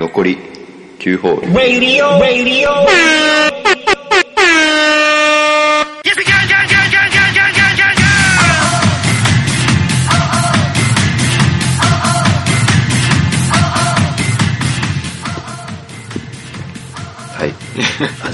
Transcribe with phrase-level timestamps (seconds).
[0.00, 0.36] 残り
[0.98, 1.52] 9ホール。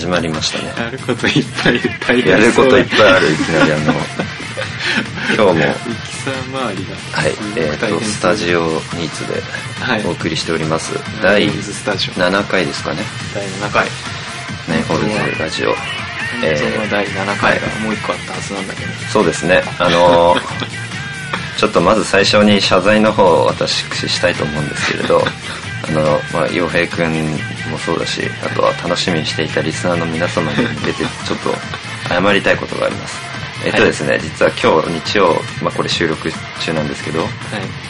[0.08, 0.84] まりましたね。
[0.84, 9.40] やることいっぱい大変やることいっぱいある、いきなりあの、今日も、はいえっ、と、く大変スタジオニーツで
[9.80, 10.94] はいお送りしております。
[11.22, 13.02] 第第スタジオ7回ですかね。
[13.34, 13.86] 第7回
[14.68, 15.70] ナインホールズラジオ。
[16.45, 19.62] えー第7回がもう1個あったはずなんだけどそうですね。
[19.78, 20.78] あのー
[21.59, 25.24] ちょっとまず最初に謝罪の方を私したいと思うんですけれど、
[25.88, 27.12] あの、まあ、洋平くん
[27.71, 31.54] もそうだし、あとは楽しみにしていたリスナーの皆様に向けて、ちょっと
[32.09, 33.16] 謝りたいことがあります。
[33.65, 37.29] えっとですね、実は今日日曜、まあ、これ収録中なんですけど、はい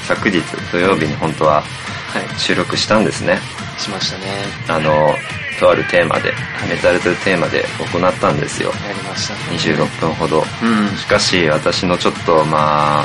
[0.06, 0.40] 昨日
[0.72, 3.38] 土曜日に本当ははい収録したんですね。
[3.76, 4.24] しましたね
[4.68, 5.14] あの、
[5.60, 6.32] とあるテーマで、
[6.68, 8.70] メタルというテーマで行ったんですよ。
[8.70, 10.38] やりましたね26分ほど。
[10.62, 13.04] うんしかし私のちょっとまあ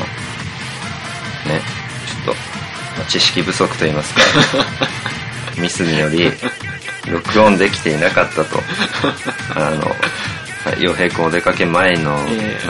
[1.50, 1.62] ね
[3.08, 4.22] 知識不足といいますか。
[5.58, 6.32] ミスにより
[7.08, 8.64] 録音できていなかったと。
[9.56, 9.96] あの
[10.80, 12.18] 洋平君お出かけ前の、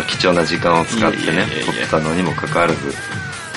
[0.08, 2.96] 貴重な時間を使ってね撮ったのにもかかわらず。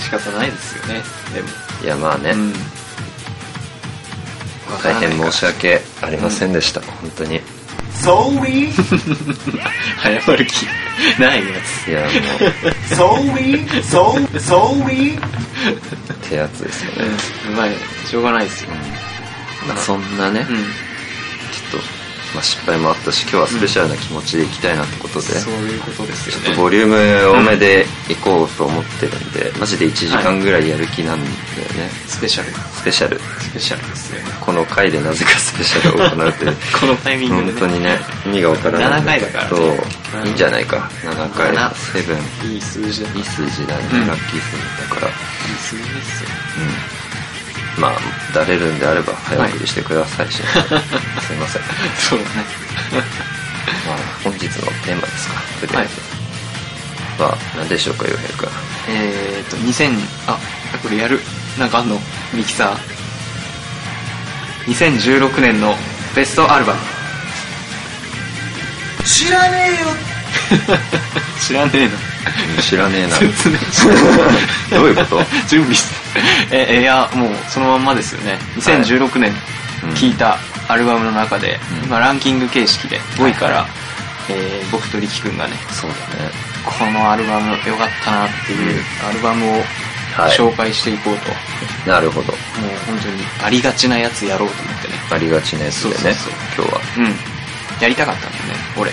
[0.02, 1.02] 仕方ないですよね。
[1.34, 1.48] でも。
[1.82, 2.52] いやまあね、うん。
[4.82, 7.40] 大変申し訳ありませんでした、本当に
[8.02, 8.70] Sorry,
[10.02, 10.66] 謝る気
[11.20, 11.88] ないやつ。
[11.88, 12.08] いやも
[12.94, 15.16] sorry, so, sorry.
[15.16, 15.18] う
[16.12, 17.08] ってやつですよね、
[17.48, 17.56] うん。
[17.56, 17.66] まあ
[18.06, 18.70] しょうがないですよ。
[19.66, 20.85] まあ、そんなね、うん
[22.36, 26.44] まあ、失敗もあったし今日はスペシャルな気持ちでいきたいなってことで、そういうことですよね。
[26.44, 31.32] ちょっとボリューム多めでいこうと思ってるんで、マジで1時間ぐらいやる気なんだよ
[31.80, 32.52] ね、スペシャル。
[32.52, 33.18] スペシャル。
[33.18, 34.30] スペシャルですよね。
[34.38, 36.44] この回でなぜかスペシャルを行うって
[36.78, 37.60] このタイミングでね。
[37.60, 39.32] 本当にね意味がわからないんけど。
[39.32, 39.54] 7回だか
[40.12, 40.26] らね。
[40.26, 40.90] いいんじゃないか。
[41.02, 41.52] 7回。
[41.52, 45.08] 7セブンいい数字だいい数字だね、うんラッキー数だから。
[45.08, 45.14] いい
[45.58, 46.28] 数字ですよ。
[47.00, 47.05] うん
[47.78, 50.36] まあだれるんであれば早送りしてくださいし、
[51.26, 51.62] すいません。
[51.98, 52.44] そうだね。
[53.86, 54.50] まあ本日の
[54.84, 55.34] テーマですか。
[55.60, 55.88] とりあえ
[57.18, 58.48] ず、は何でしょうか洋平君。
[58.88, 60.38] えーと2000あ
[60.82, 61.20] これやる。
[61.58, 62.00] なんかあんの？
[62.32, 62.76] ミキサー。
[64.72, 65.76] 2016年の
[66.14, 66.80] ベストアルバム。
[69.04, 69.86] 知らねえよ。
[71.40, 71.84] 知らねえの。
[71.84, 73.16] うん知らねえな。
[74.78, 75.24] どういうこと？
[75.48, 75.94] 準備して
[76.50, 78.38] ええいやもうそのまんまですよね。
[78.56, 79.34] 2016年
[79.84, 80.38] うん聴いた
[80.68, 81.84] アルバムの中で、うん。
[81.84, 83.66] 今ランキング形式で5位から、
[84.28, 86.30] えー僕と力くんがねそうだね。
[86.64, 89.64] このアルバム良かったなっていうアルバムを
[90.16, 90.30] はい。
[90.36, 92.32] 紹介していこうと、なるほど。
[92.32, 92.38] もう
[92.86, 94.94] 本当にありがちなやつやろうと思ってね。
[95.10, 96.32] ありがちなやつでねそう。
[96.56, 96.80] 今日は。
[96.96, 97.14] うん。
[97.80, 98.90] やりたかったんだよね俺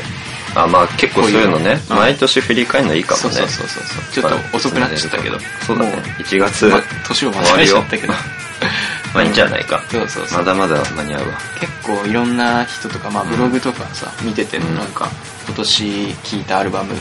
[0.55, 1.79] あまあ結構そういうのね。
[1.89, 3.35] うん毎年振り返るのいいかもね。
[3.35, 4.13] そうそうそうそう。
[4.13, 5.91] ちょっと遅くなっちゃったけど、そうだね。
[5.91, 6.65] も1月。
[6.65, 8.13] ま年をまたいちゃったけど。
[8.13, 9.83] まあいいんじゃないか。
[9.89, 10.37] そうそうそう。
[10.39, 11.37] まだまだ間に合うわ。
[11.59, 13.29] 結構いろんな人とか、まあ、うん。
[13.29, 15.09] ブログとかさ、見ててなんか
[15.45, 16.95] 今年聴いたアルバム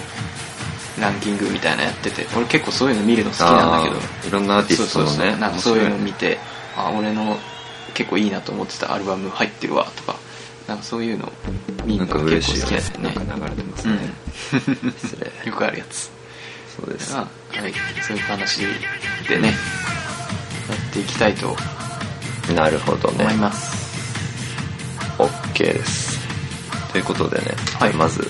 [1.01, 4.29] ランキングみたいなのやってて俺結構そういうの見るの好きなんだけど。
[4.29, 5.41] いろんなアーティストのそうそうねそう。
[5.41, 6.39] なんかそういうの面見て
[6.77, 7.39] あ俺の
[7.95, 10.17] 結構いいなと思ってたアルバム入ってるわとか
[10.72, 11.31] なんかそういうの
[11.84, 13.27] 見るのが結構好きなんだよね。
[13.27, 13.94] ねなんか流れてますね。
[14.84, 14.93] うん。
[14.97, 15.50] 失礼。
[15.50, 16.10] よくあるやつ
[16.75, 17.12] そうです。
[17.12, 17.75] まあはい。
[18.00, 18.60] そういう話
[19.28, 19.55] でねや
[20.75, 21.55] っていきたいと
[22.55, 23.77] なるほど思いねます、
[25.19, 26.19] OK です。
[26.91, 27.93] ということでねはい。
[27.93, 28.27] まず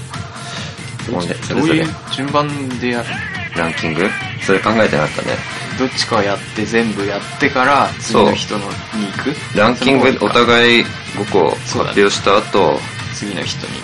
[1.09, 1.23] どう
[1.69, 3.09] いう順番でやる
[3.57, 4.09] ランキング？
[4.45, 5.37] それ考えてなかったね。
[5.79, 9.59] どっちかやって全部やってから次の人のに行く？
[9.59, 12.79] ランキングおい互い5個発表した後
[13.15, 13.81] 次の人に行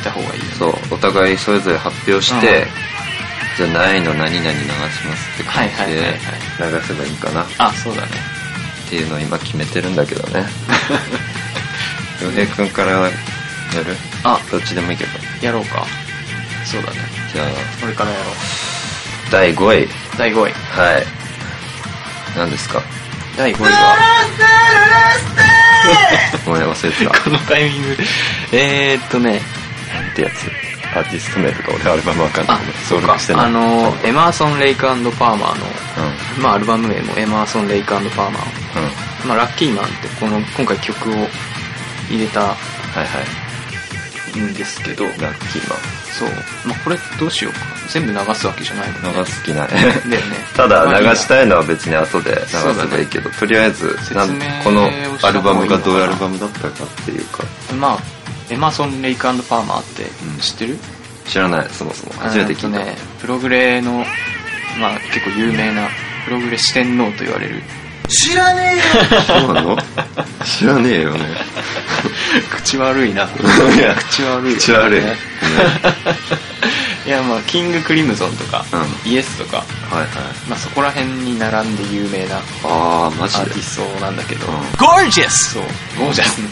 [0.00, 0.50] った方がいいよね。
[0.58, 0.74] そう。
[0.94, 2.62] お互いそれぞれ発表して、
[3.60, 3.66] うん。
[3.68, 4.70] じゃあないの何々流し
[5.06, 6.18] ますって感じで
[6.58, 7.42] 流せばいいかな。
[7.42, 8.08] っあそうだね。
[8.88, 10.44] ていうのを今決めてるんだけどね。
[12.22, 13.12] 洋平くんからやる？
[14.24, 14.38] あ。
[14.50, 15.10] どっちでもいいけど。
[15.40, 15.86] やろうか。
[16.64, 16.96] そうだね。
[17.32, 17.46] じゃあ。
[17.84, 18.34] 俺からやろう
[19.32, 19.88] 第5位。
[20.18, 20.52] 第5位。
[20.52, 21.06] はい。
[22.36, 22.82] 何ですか？
[23.36, 23.96] 第5位は。
[26.46, 27.20] ごめん忘れてた。
[27.22, 28.04] このタイミングで。
[28.52, 29.40] えーっとね。
[29.92, 30.50] なんてやつ？
[30.94, 33.46] アーティスト名とか俺アルバムわかんないあけどそうかしてない。
[33.46, 35.66] あのエマーソン・レイクパーマーの
[36.36, 36.42] うん。
[36.42, 38.80] まあアルバム名もエマーソン・レイクパーマー。
[39.24, 39.28] うん。
[39.28, 41.28] まあラッキーマンってこの今回曲を
[42.10, 42.40] 入れた。
[42.40, 42.46] は
[42.96, 43.41] いはい
[44.40, 45.16] んですけどラッ
[45.52, 45.76] キーマ
[46.12, 46.28] そう。
[46.66, 49.68] まあこれどうしようか全部流すわけじゃないもんねン流す気ない。
[49.68, 50.20] だよね。
[50.54, 53.98] ただ流したいのは別に後で流せばいいけど、とりあえず
[54.64, 54.90] この
[55.22, 57.44] アルバムがどういうアルバムだったかっていうか。
[57.78, 57.98] まあ
[58.50, 60.38] エマーソン・レイクパーマーってうん。
[60.38, 60.78] 知ってる、
[61.26, 61.66] 知らない。
[61.72, 62.12] そもそも。
[62.18, 64.04] 初めて聞いた、ねプログレの
[64.78, 65.88] まあ結構有名な
[66.24, 67.62] プログレ四天王と言われる
[68.12, 69.22] 知らねえよ。
[69.22, 69.78] そうなの？
[70.44, 71.20] 知らねえよね。
[72.62, 73.22] 口悪いな。
[73.22, 73.94] いや。
[73.94, 74.56] 口悪いよね。
[74.56, 75.00] 口悪い。
[75.00, 75.16] ね
[77.04, 78.64] いやまあキングクリムゾンとか、
[79.04, 79.56] うイエスとか、
[79.90, 80.08] はいはい。
[80.48, 83.42] まあ、そこら辺に並んで有名なああマジで。
[83.42, 84.52] アーティストなんだけど、うん。
[84.78, 85.62] ゴージャスそう。
[85.98, 86.48] ゴージャスね。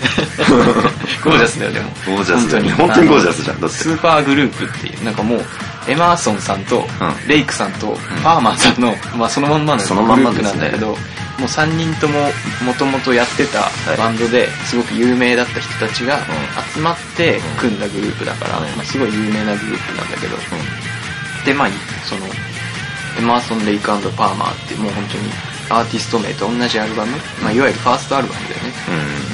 [1.23, 1.91] ゴージャスだよでも。
[2.05, 2.65] ゴージャスだよ。
[2.65, 3.77] ね本当にゴージャスじゃんだって。
[3.77, 5.45] スーパーグループっていうなんかもう
[5.87, 7.29] エマーソンさんと、うん。
[7.29, 10.99] レイクさんと、パーマーさんの、まあ、そのまんまのグループなんだけど、
[11.41, 12.21] もう3人とも
[12.63, 13.97] もともとやってたい。
[13.97, 16.21] バンドですごく有名だった人たちがん。
[16.75, 18.65] 集まって組んだグループだから、うん。
[18.77, 20.37] まあ、すごい有名なグループなんだけど、
[21.45, 21.69] でまあ
[22.05, 22.27] その
[23.19, 25.31] エマーソン・レイクパーマーってもう本当に
[25.71, 28.73] アーティスト名と同じアルバム、まあ、いわゆるファーストアルバムだよね、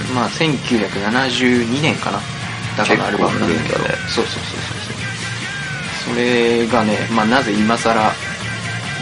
[0.09, 0.15] うん。
[0.15, 2.21] まあ1972年かな
[2.77, 3.79] だからのアルバムなんだけど。
[3.79, 4.93] そうそうそうそ
[6.11, 6.13] う。
[6.13, 7.95] それがね、まあ、なぜ今更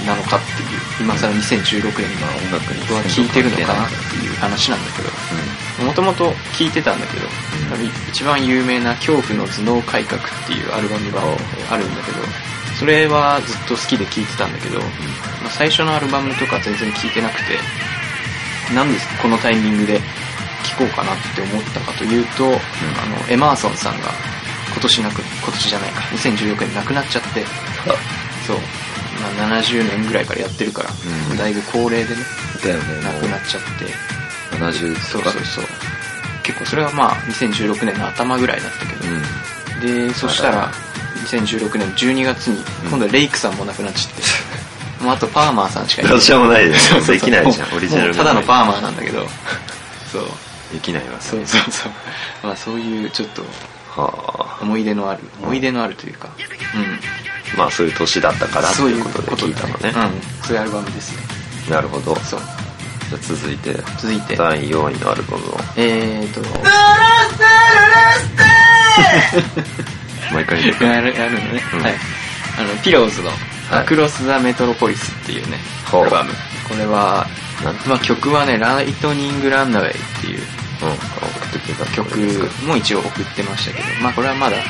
[0.07, 5.09] なのかっていう今更2016年にまあ音楽に人は聴いてるのかなっていう話なんだけど。
[5.83, 7.27] もともと聴いてたんだけど、
[8.09, 11.21] 一番有名な「恐怖の頭脳改革」っていうアルバムが
[11.71, 12.19] あるんだけど
[12.79, 14.87] それはずっと好きで聴いてたんだけど、ま
[15.49, 17.59] あ、最初のアルバムとか全然聴いてなくて
[18.75, 20.01] なんでこのタイミングで
[20.65, 22.59] 聴こうかなって思ったかというと、あの
[23.29, 24.09] エマーソンさんが
[24.73, 27.45] 今年なく今年じゃないか2016年亡くなっちゃって。
[28.47, 28.59] そう、
[29.21, 30.91] まあ、70年ぐらいからやってるから、
[31.31, 31.37] うん。
[31.37, 32.23] だいぶ高齢でね
[32.63, 34.57] だよね亡くなっちゃって。
[34.57, 35.35] 70そうとか。
[35.35, 35.65] そうそう
[36.43, 40.09] 結構それはまあ2016年の頭ぐらいだったけど、うん。
[40.09, 40.71] でそしたら
[41.27, 46.13] 2016年12月に今度はレイクさんも亡くなっちゃって、もうあとパーマーさんしかいない。
[46.13, 47.17] どうしようもないよそうそうそう。
[47.17, 49.27] できないじゃんもうオリジナルもうただのパーーマーなんだけど。
[50.13, 50.23] そう。
[50.73, 51.93] できないわそうそうそう。
[52.43, 53.43] まあそういうちょっと
[54.01, 54.63] はあ。
[54.63, 56.29] 思い出のある思い出のあるというか。
[56.75, 59.89] うんまあそういう年だったからってそういうことで聞いたのね。
[59.89, 59.93] うん。
[60.43, 61.23] そういうアルバムですね
[61.75, 62.15] なるほど。
[62.17, 62.41] そう。
[63.11, 63.75] じゃあ続いて。
[63.99, 64.37] 続いて。
[64.37, 65.59] 第4位のアルバムを。
[65.77, 66.41] えーと。
[70.33, 71.83] 毎回 やるやるのね、うん。
[71.83, 71.95] はい。
[72.59, 73.29] あのピローズの
[73.71, 73.81] 「はい。
[73.81, 75.59] アクロス・ザ・メトロポリス」っていうね、
[75.93, 76.33] アルバム。
[76.69, 77.27] これは
[77.87, 80.43] まあ、曲はね「ライトニング・ランナウェイ」っていう
[81.59, 82.19] ってた曲
[82.67, 84.63] も一応送ってましたけどまあこれはまだ流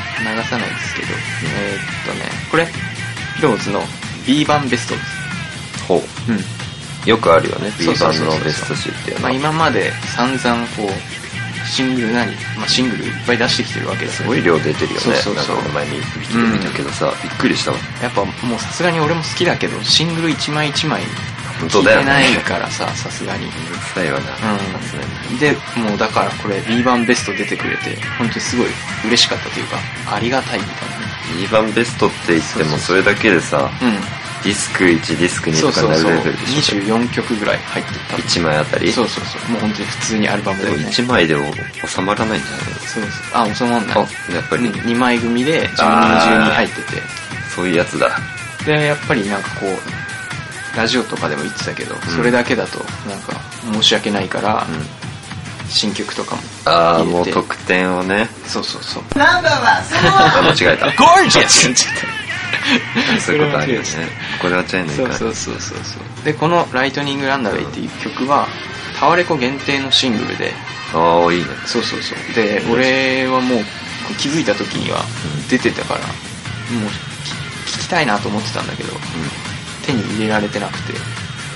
[0.43, 2.67] さないですけど、えーっとねこれ
[3.37, 3.81] ピローズの
[4.27, 5.85] B 版ベストです。
[5.87, 5.99] ほう。
[5.99, 6.41] うん。
[7.09, 7.71] よくあるよね。
[7.79, 15.01] B 版のベスト集っていうのまあ、は今まで散々こうシングル何、まあ、シングルいっぱい出してきてるわけですすごい量出てるよね。
[15.01, 15.57] そうそうそう。
[15.57, 17.79] なんか前にウィキで見たけどさびっくりしたわ。
[18.03, 21.03] やっぱもうさすがに俺も好きだけどシングル一枚一枚
[21.71, 23.47] 本当だよ聴いてないねからささすがに。
[23.47, 23.55] うる
[23.95, 24.27] さいわな。
[24.27, 24.35] さ
[24.83, 25.39] すがにうん。
[25.39, 25.53] で
[25.89, 28.67] もうだからこれ B 版ベスト出てくれて本当にすごい
[29.07, 29.77] 嬉しかったというか
[30.15, 30.89] ありがたいみたい
[31.41, 33.99] B 版ベストって言ってもそれだけでさなね
[34.45, 36.13] ディスク1ディスクうん2とかなそうそうそう。
[36.13, 36.79] るレベルでしょ。
[36.79, 38.17] 24曲ぐらい入ってた。
[38.17, 38.93] 1枚あたり。
[38.93, 39.53] そうそうそう。
[39.53, 41.51] もう本当に普通にアルバムでもでね1枚でも
[41.87, 43.11] 収まらないんじゃないそうそう。
[43.33, 43.97] あ収まんない。
[43.97, 44.07] あや
[44.43, 44.69] っぱり。
[44.69, 46.83] 2枚組で12人中に入ってて。
[47.57, 48.19] そういうやつだ。
[48.67, 50.04] でやっぱりなんかこう
[50.77, 51.99] ラジオとかでも言ってたけど、ん。
[52.01, 52.79] それだけだと
[53.09, 53.35] なんか
[53.73, 54.87] 申し訳ないから、うん。
[55.69, 57.13] 新曲とかもああ入れて。
[57.13, 58.29] もう得点をね。
[58.47, 59.03] そうそうそう。
[59.17, 60.87] ナンバーはそあ間違えた。
[60.87, 61.69] ゴージャス！
[63.21, 63.87] そういうことあるよね。
[64.41, 66.25] これはチャイナそうそうそうそうそう。
[66.25, 68.47] でこの「ライトニング・ランナウェイ」っていう曲は
[68.99, 70.55] タワレコ限定のシングルで。
[70.95, 71.47] ああいいね。
[71.67, 72.35] そうそうそう。
[72.35, 73.65] で俺はもう
[74.19, 75.05] 気づいた時には
[75.49, 76.07] 出てたからも
[76.87, 76.91] う
[77.67, 78.93] 聞きたいなと思ってたんだけど
[79.85, 80.95] 手に入れられてなくて。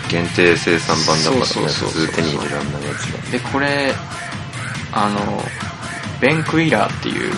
[0.08, 1.68] 限定生産版だからね。
[1.68, 3.30] 普通手に入れられないやつだ。
[3.30, 3.94] でこれ
[4.92, 5.42] あの
[6.20, 7.34] ベン・クイラーっていうう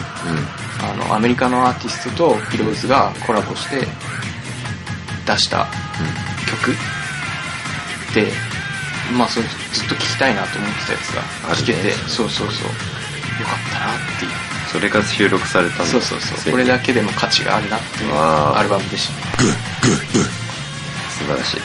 [0.81, 3.87] あのアメリカのアーティストとピローズがコラボして
[5.27, 5.67] 出した
[6.49, 6.77] 曲。
[8.15, 8.33] で
[9.17, 11.09] まあそれずっと聴きたいなと思ってたやつ
[11.49, 12.69] が聴けて、そうそうそう。
[13.41, 14.31] よかったなっていう。
[14.71, 15.85] それが収録されたんだ。
[15.87, 16.53] そうそうそう。
[16.53, 19.43] これだけでも価値があるなっていうアルバムでした。
[19.43, 20.40] ね素
[21.31, 21.61] 晴らしい。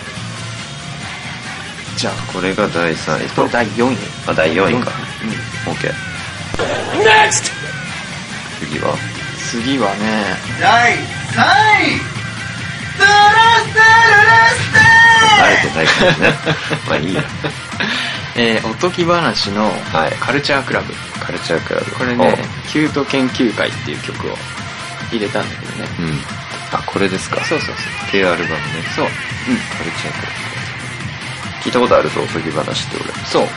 [1.98, 3.36] じゃあこれが第3位と。
[3.36, 3.98] これ第4位。
[4.28, 4.92] あ第4位か。
[5.68, 5.74] うん。
[5.74, 5.94] OK
[8.60, 8.96] 次は？
[9.38, 10.36] 次はね。
[10.60, 11.02] 第3位。
[12.98, 13.10] ドラ
[14.50, 16.38] スタあえてないからね。
[16.88, 17.24] まあいいや。
[18.38, 20.12] えーおとぎ話のはい。
[20.20, 21.92] カルチャークラブ、カルチャークラブ。
[21.92, 24.38] これね「キュート研究会」っていう曲を
[25.12, 25.90] 入れたんだけどね。
[26.00, 27.44] おうんあこれですか。
[27.46, 28.60] そうそうっていうアルバムね。
[28.96, 29.06] そう。
[29.06, 29.60] そううん。
[29.78, 33.14] カルチャークラブ聞いたことあるぞおとぎ話って俺。
[33.26, 33.48] そう。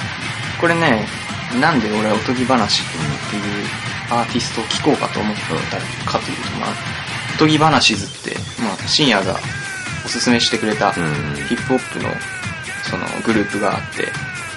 [0.60, 1.06] これね
[1.60, 2.86] なんで俺はおとぎ話っ
[3.30, 3.42] ていう
[4.10, 5.36] アーティストを聴こうかと思っ
[6.06, 6.70] たかというと、まあ、
[7.34, 9.36] おとぎ話図って、まあ、深夜が
[10.04, 11.06] おすすめしてくれたヒうん。
[11.06, 12.08] ップホップの
[12.84, 14.08] そのグループがあって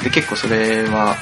[0.03, 1.15] で結構それは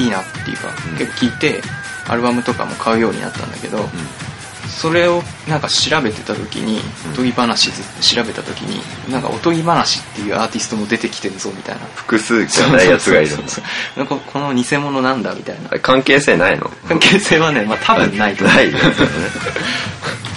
[0.00, 0.96] いいなっていうか、うん。
[0.98, 1.62] 結構聴いて
[2.08, 3.88] アルバムとかも買うようになったんだけど、
[4.78, 7.12] それをなんか調べてた時にうん。
[7.12, 7.70] おとぎ話
[8.00, 8.80] 調べた時に
[9.12, 11.80] なんかおとぎ話っていうアーティストも出てきてるぞみたいな。
[11.96, 13.52] 複数じゃないやつがいるんだ。
[13.96, 15.70] なんかこの偽物なんだみたいな。
[15.80, 16.70] 関係性ないの？
[16.88, 18.56] 関係性はね、まあ多分ないと思う。
[18.56, 18.84] ないよね。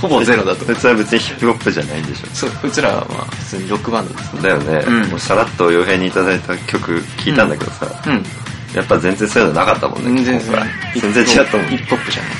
[0.01, 0.65] ほぼゼロだと。
[0.65, 2.27] そいつは別にヒップホップじゃないんでしょ。
[2.33, 4.41] そうこいつらはまあ普通にロックバンドですね。
[4.41, 5.09] だよね、うん。
[5.11, 8.23] もうさらっと傭兵にいただいた曲聞いたんだけどさ、うん。
[8.75, 10.55] やっぱ全然そういうのなかったもんね全然
[10.95, 12.31] 全然違ったもんヒップホップじゃない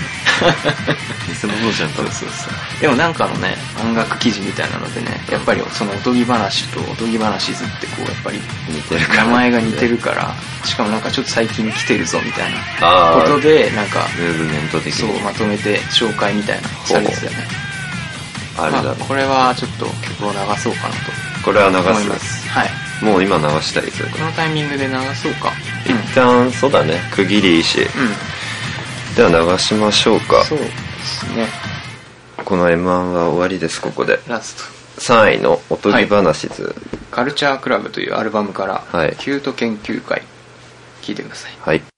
[0.42, 1.90] 偽物じゃん。
[1.90, 2.82] そうそうそう。
[2.82, 10.34] でもなんかのね音楽記事みたいなのでねやっぱりそのおとぎ話とおとぎ話図ってこうやっぱり似てる名前が似てるから
[10.66, 17.38] しかもなんかちょっと最近来てるぞみたいなことでなんかムーブメント的そうにまとめて紹介みたいなされてたよね。
[18.58, 20.96] あれだ、まあ、これはちょっと曲を流そうかな
[21.44, 22.10] これは流す。
[22.10, 22.50] ます。
[22.50, 22.70] はい。
[23.04, 25.52] もう今流したりするこのタイミングで流そうか。
[25.86, 27.00] 一旦そうだね。
[27.12, 27.88] 区切りいいしうん、うん
[29.16, 30.44] では流しましょうか。
[30.46, 30.66] そうで
[31.04, 31.48] すね。
[32.46, 34.20] この m 1は終わりですここで。
[34.28, 34.82] ラスト。
[35.02, 36.76] 3位のおとぎ話図
[37.10, 39.16] 「カルチャークラブ」というアルバムから「はい。
[39.18, 40.22] キュート研究会」
[41.02, 41.52] 聴いてください。
[41.60, 41.91] はい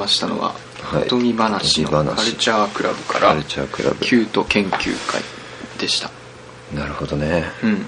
[0.00, 1.02] ましたのははい。
[1.04, 5.22] おとぎ話のカルチャークラブからキュート研究会
[5.78, 6.10] でした。
[6.74, 7.44] なるほどね。
[7.62, 7.86] うん。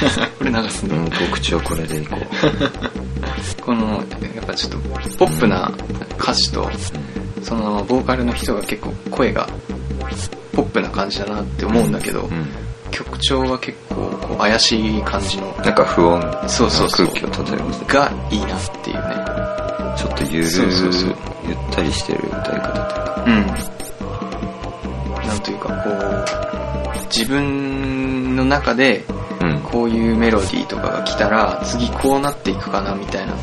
[0.38, 2.20] これ流すね、うん告知はこれでいこう。
[3.62, 4.02] この
[4.34, 4.78] やっぱちょっと
[5.18, 5.70] ポップな
[6.18, 6.70] 歌詞と
[7.42, 9.48] そのボーカルの人が結構声が
[10.52, 12.48] ポップな感じだなって思うんだけど、うん。
[12.90, 17.06] 曲調は結構怪しい感じのなんか不穏なそうそうそう。
[17.06, 18.96] 空気を漂わせてがいいなっていう。
[18.96, 18.99] ね
[20.00, 21.16] ちょっとゆるそうそうそう。
[21.46, 23.24] ゆったりしてる歌い方というか。
[23.26, 23.46] うん
[25.28, 29.04] なんというかこう自分の中で
[29.42, 29.60] うん。
[29.60, 33.34] こういうメロディーとかが来たら次こうなっていくかなみたいな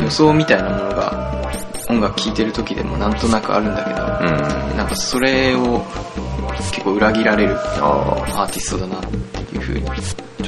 [0.00, 1.42] 予想みたいなものが
[1.90, 4.76] 音楽聴いてる時でもなんとなくあるんだけど、うん。
[4.76, 5.82] なんかそれを
[6.56, 10.00] 結構裏切られるあアーティストだなっていう風にあち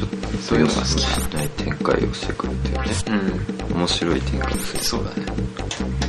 [0.03, 1.35] ょっとそういうのが好き。
[1.35, 2.53] ない展開をしてくる
[2.87, 2.93] ね。
[3.71, 3.76] うん。
[3.78, 5.26] 面白い展開そうだね。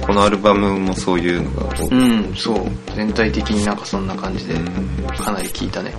[0.05, 1.95] このアルバムもそういうのが多く。
[1.95, 2.65] うんそう。
[2.95, 5.07] 全体的になんかそんな感じでうん。
[5.17, 5.93] かなり聴いたね。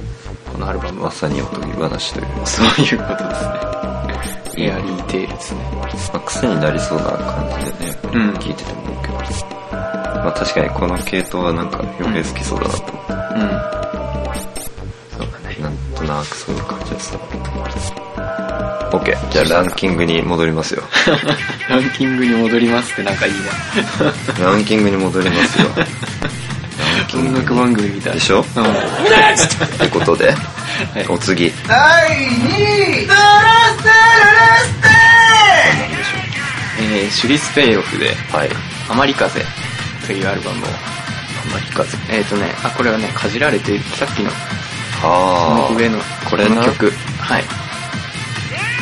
[0.53, 1.07] このアルバムは。
[1.07, 4.67] まさにおとぎ話という、そういうことですね。
[4.67, 5.61] エアリーテールですね。
[6.13, 8.31] まあ、癖になりそうな感じでね、うん。
[8.39, 12.93] 聞いてても思うけど、まあ、確かにこの系統はなんか余計好きそうだなと。
[12.93, 13.79] 思って、うん。
[15.11, 18.08] そうだねなんとなくそういう感じですね
[18.91, 20.83] OK じゃあランキングに戻りますよ。
[21.69, 23.33] ランキングに戻りますってなんかいい
[24.41, 24.47] な。
[24.47, 25.69] ランキングに戻りますよ。
[27.15, 28.13] 音楽番組みたい。
[28.15, 28.45] でしょ？
[28.57, 28.65] うん。
[28.65, 28.67] っ
[29.79, 30.35] てことで、
[31.09, 31.53] お次。
[31.67, 33.07] 第2位。
[33.07, 33.21] ドラ
[33.79, 33.95] ステラ
[34.59, 34.89] ステ
[36.81, 38.51] えーシュリスペイロフではい
[38.89, 39.45] 「アマリ風」
[40.07, 40.69] というアルバムを。
[40.69, 40.71] あ
[41.53, 44.31] まり風えっ、ー、とねあこれはねかじられてさっきの
[45.03, 45.69] あ。
[45.71, 46.93] あ上のこれの曲。
[47.21, 47.43] はい。
[47.43, 47.49] こ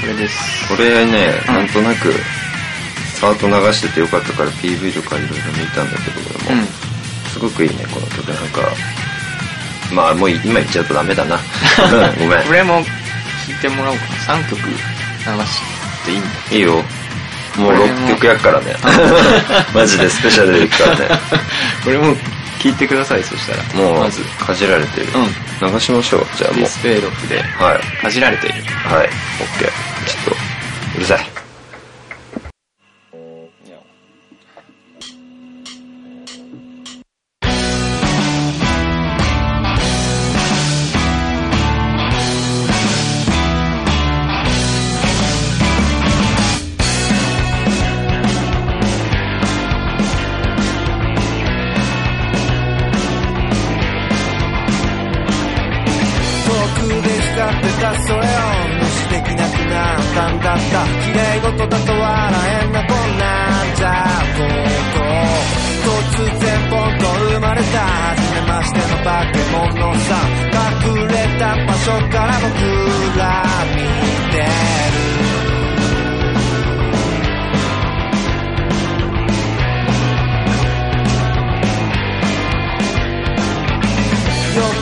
[0.07, 0.69] れです。
[0.69, 1.55] これね、うん。
[1.55, 2.13] なんとなく
[3.15, 6.67] サート流しててよかったから PV とかいろいろ見たんだけど俺も、うん。
[7.31, 8.29] すごくいいねこの曲。
[8.29, 8.61] なんか
[9.93, 11.37] まあもう今言っちゃうとダメだな。
[11.39, 12.45] うんごめん。
[12.45, 14.39] これも聴いてもらおうかな。
[14.41, 15.61] 3曲流し
[16.05, 16.29] ていいんだ。
[16.51, 16.73] いいよ。
[17.57, 17.85] もうこれも。
[17.87, 18.77] 6曲やっからね。
[19.75, 21.09] マジでスペシャルでいくからね。
[21.85, 22.15] これも
[22.63, 23.63] 聴いてくださいそしたら。
[23.75, 24.23] もうまず。
[24.39, 25.73] かじられてる、うん。
[25.73, 26.27] 流しましょう。
[26.37, 26.69] じゃあもう。
[26.69, 27.43] スペイロフで。
[27.59, 28.03] はい。
[28.03, 28.63] かじられている。
[28.85, 29.09] はい。
[29.61, 30.31] OK ちょっと
[30.99, 31.37] うるさい。
[58.07, 58.36] 遠
[60.17, 60.87] なったんだった。
[61.05, 62.03] 綺麗事だと笑
[62.49, 63.87] えなくなんじゃ
[64.23, 64.37] う。
[64.37, 64.49] こ
[64.95, 70.09] と突然ポンと生まれた初めましての化け物さ。
[70.57, 73.83] 隠れた場所から僕ら見
[74.33, 74.86] て。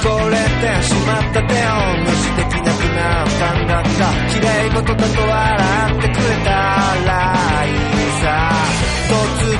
[0.04, 0.42] 汚れて
[0.82, 1.56] しまった手を
[2.04, 3.54] 無視できなくなった。
[3.54, 3.88] んだった
[4.28, 7.10] 綺麗事だと笑ってくれたら
[7.64, 7.74] いい
[8.20, 8.24] さ
[9.08, 9.12] 突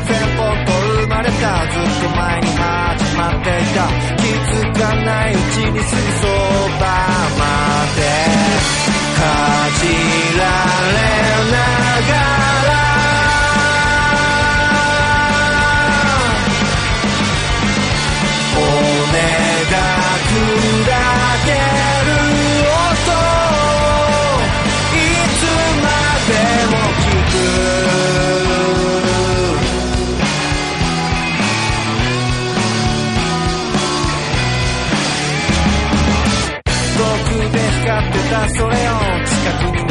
[0.07, 1.41] 然ポンと生まれた。
[1.67, 3.89] ずっと前に始まっていた。
[4.21, 6.27] 気づかないうちにすぐそ
[6.79, 6.85] ば
[7.39, 7.43] ま
[7.97, 8.01] で。
[9.17, 9.21] か
[9.81, 9.83] じ
[10.39, 10.43] ら
[10.93, 11.01] れ
[11.53, 11.57] な
[12.09, 12.44] がら
[38.57, 39.91] それを近くに見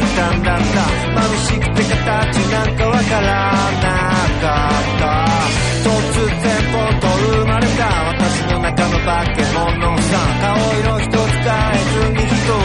[0.00, 0.80] 行ったんだった
[1.20, 3.26] 眩しくて形なんかわから
[3.72, 3.88] な
[4.40, 5.02] かった。
[5.84, 5.90] 突
[6.24, 10.12] 然ポンと生まれた私の中の化け物さ。
[10.40, 12.56] 顔色一つ変えずに人を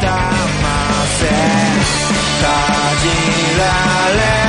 [0.00, 0.06] 騙
[1.08, 1.24] せ
[2.42, 2.46] か
[3.00, 3.04] じ
[3.58, 3.62] ら
[4.36, 4.41] れ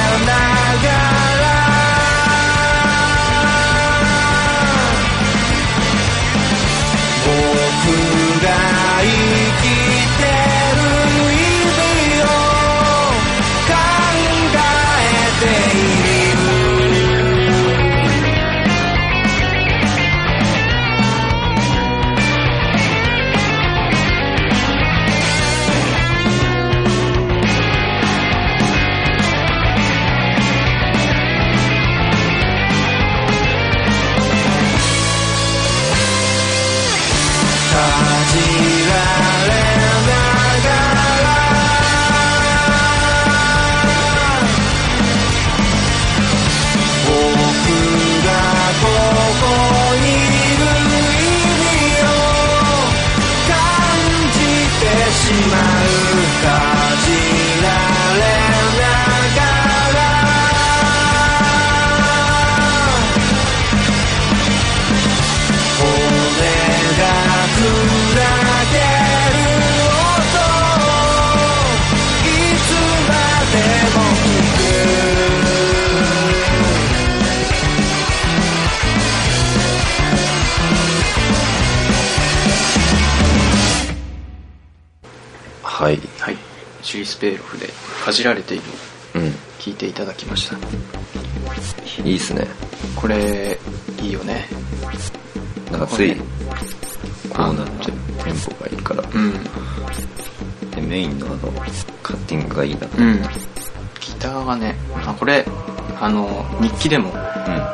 [87.04, 87.68] リスペーロフで
[88.06, 88.64] 「かじられている
[89.16, 90.56] うん」聞いていただきました。
[92.02, 92.48] いいっすね。
[92.96, 93.60] これ
[94.02, 94.48] いいよね。
[95.70, 96.24] なんかついこ
[97.30, 99.04] こうなっちゃうテンポがいいから。
[99.14, 99.34] うん。
[100.72, 101.38] でメインのあの
[102.02, 102.88] カッティングがいいな。
[102.98, 103.22] うん。
[103.22, 104.74] ギターがね
[105.06, 105.46] あこれ
[106.00, 107.14] あの日記でもう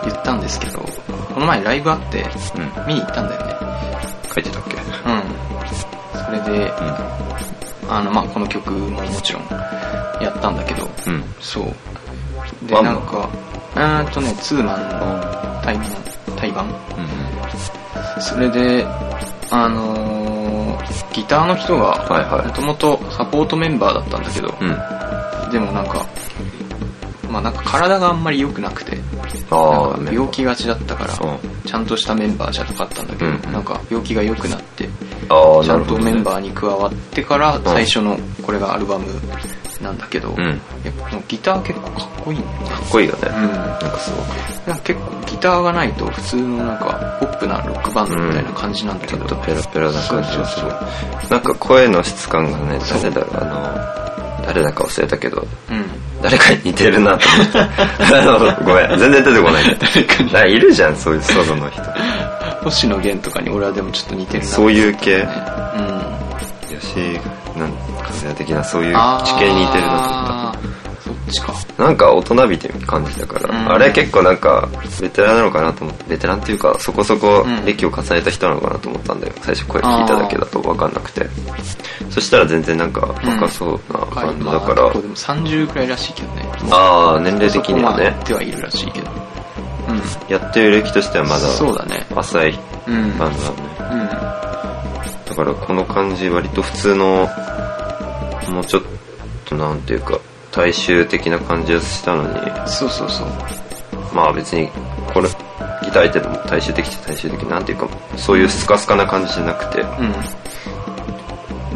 [0.05, 0.79] 言ったんですけど
[1.33, 2.29] この前ライブあってんうん。
[2.87, 3.55] 見に行ったんだよね。
[4.33, 4.75] 書いてたっけ？
[4.75, 4.83] うん。
[6.25, 6.73] それでう
[7.89, 9.43] あのまあこの曲ももちろん
[10.21, 11.23] やったんだけどんうん。
[11.41, 12.67] そう。
[12.67, 13.29] でなんか
[13.75, 15.77] うーんとねツーマンの対
[16.37, 16.67] 対バン。
[16.67, 16.73] うん
[18.21, 18.85] それで
[19.51, 25.51] あのーギターの人がもともとサポートメンバーだったんだけど、うん。
[25.51, 26.05] でもなんか
[27.29, 28.97] まあなんか体があんまり良くなくて
[30.11, 31.35] 病気がちだったからう。
[31.35, 35.08] んちゃんとしたメンバーじゃなかったんだけど、うんなんか病気が良くなってああ
[35.63, 39.05] ちゃんとメンーバーに加わってから最初のこれがアルバム
[39.81, 40.59] なんだけど、うん。
[41.27, 42.45] ギター結構かっこいいね。
[42.67, 43.33] かっこいいよね、うん。
[43.33, 44.67] なんかすごく。
[44.67, 50.67] なんか結構ギターがないと普通のなんかポップなロックバンドみたいな感じなんだけど、ちょっとペラペラな感じがする。
[51.29, 55.85] なんか声の質感がね誰だろうあの誰だか忘れたけどうん。
[56.21, 57.59] 誰かに似てるなと思って。
[58.17, 58.99] あのごめん。
[58.99, 59.63] 全然出てこない。
[59.79, 61.81] 誰かいるじゃんそういうソロの人
[62.63, 64.45] 星野源とかに俺はでもちょっと似てるな。
[64.45, 65.17] そういう系。
[65.17, 65.27] うん。
[66.79, 67.19] 吉
[67.57, 71.53] なん和也的なそういう地形に似てるなと思あーそっちか。
[71.53, 73.71] ったなんか大人びてる感じだから、うん。
[73.73, 74.69] あれ結構なんか
[75.01, 77.65] ベテランなのかなと思ってベテランっていうかそこそこうん。
[77.65, 79.33] 歴を重ねた人なのかなと思ったんだよ。
[79.41, 81.27] 最初声聞いただけだと分かんなくて。
[82.09, 86.45] そしたら全然なんか若そうな感じだから、まあ結構でも30くらいらしいけどね。
[86.71, 87.91] ああ年齢的にはね。
[87.91, 89.11] そこまでやってはいるらしいけど。
[89.11, 89.18] うん
[90.29, 92.05] やってる歴としてはまだそうだね。
[92.15, 93.17] 浅いうん。
[93.17, 93.55] バンドだね。
[93.91, 94.07] うん。
[94.07, 97.27] だからこの感じ割と普通の
[98.49, 98.83] もうちょっ
[99.45, 100.19] となんていうか
[100.51, 102.67] 大衆的な感じがしたのに。
[102.67, 103.27] そうそうそう。
[104.13, 104.67] まあ別に
[105.13, 105.35] これギ
[105.91, 107.41] ター相手でも大衆的っちゃ大衆的。
[107.43, 109.81] なんていうかそういうスカスカな感じじゃなくて。
[109.81, 110.13] ようん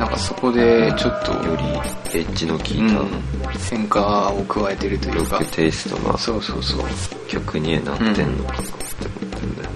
[0.03, 3.43] なんかそこでちょっとりエッジの効いうん。
[3.43, 5.37] た変化を加えてるというか。
[5.37, 6.81] ロックテイストなそうそうそう。
[7.29, 9.69] 曲になってんのかなって思ってるんだよ。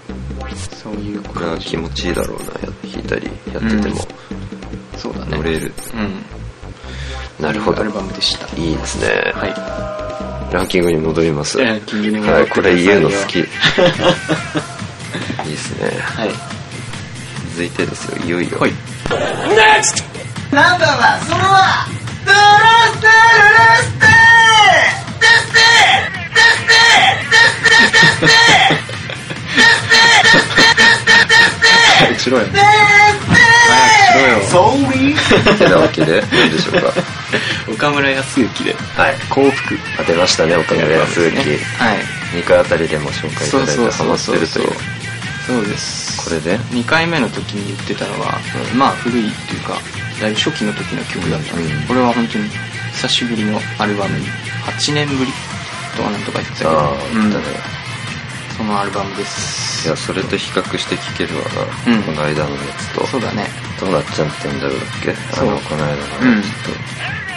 [0.76, 3.96] そういうこれは気持ちいいだろうなや弾いたりやってても。
[4.98, 5.38] そうだね。
[5.38, 5.72] 乗れる。
[5.94, 7.46] うん。
[7.46, 7.80] なるほど。
[7.80, 8.54] アルバムでした。
[8.58, 9.32] いいですね。
[9.34, 10.54] はい。
[10.54, 11.58] ランキングに戻ります。
[11.58, 13.40] ランキングに戻はい、ってくださいよこれ言うの好き。
[13.40, 13.46] いい
[15.52, 15.90] ですね。
[16.02, 16.32] はい。
[17.52, 18.60] 続いてですよ、いよいよ。
[18.60, 18.74] はい
[20.58, 21.38] ナンバーはその
[22.26, 22.42] ドロ
[22.90, 24.10] ステルルステ
[32.18, 32.58] しろよ早
[34.40, 36.82] くしろよてなわけで何でしょう。
[36.82, 36.92] か
[37.72, 41.48] 岡村康之ではい幸福当てましたね岡村康之、はい
[42.34, 44.97] 2回あたりでも紹介いただいてハマってるという。
[45.48, 46.24] そうです。
[46.28, 48.36] これで？2回目の時に言ってたのは、
[48.76, 49.80] まあ古いっていうか
[50.20, 51.56] だいぶ初期の時の曲だった。
[51.56, 51.88] んで、うん。
[51.88, 52.50] これは本当に
[52.94, 54.26] 久しぶりのアルバムに
[54.68, 55.32] 8年ぶり
[55.96, 57.32] とかなんとか言ってたけどああ、うん。
[57.32, 57.46] だね。
[58.58, 59.88] そのアルバムです。
[59.88, 61.44] いや、それと比較して聴けるわ
[61.88, 61.94] な。
[61.96, 62.04] うん。
[62.04, 63.08] この間のやつと。
[63.08, 63.48] そうだね。
[63.80, 66.72] どうなっちゃってんだろうだっけあの、この間のうんやつと。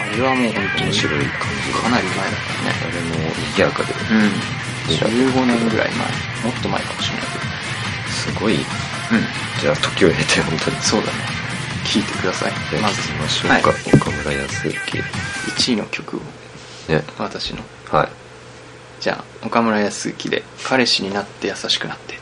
[0.01, 2.75] あれはもう本当に面白い感じかなり前だからね。
[2.75, 4.91] あれも賑やかで、うん。
[4.91, 6.51] いいな15年ぐらい前。
[6.51, 7.27] もっと前かもしれない
[8.11, 8.61] すごい、うん
[9.61, 10.77] じゃあ時を経て本当に。
[10.81, 11.13] そうだね
[11.93, 13.71] 聴いてくださいじゃあまず聴きましょうはいか。
[13.95, 14.99] 岡村康之。
[14.99, 16.21] 1位の曲を
[16.89, 17.03] ね。
[17.19, 18.09] 私のはい。
[19.01, 22.19] じゃあ岡村康之で「彼氏になって優しくなって」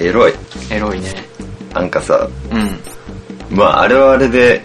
[0.00, 0.06] うん。
[0.06, 0.32] エロい。
[0.70, 1.14] エロいね。
[1.72, 3.56] なんかさうん。
[3.56, 4.62] まああれはあれで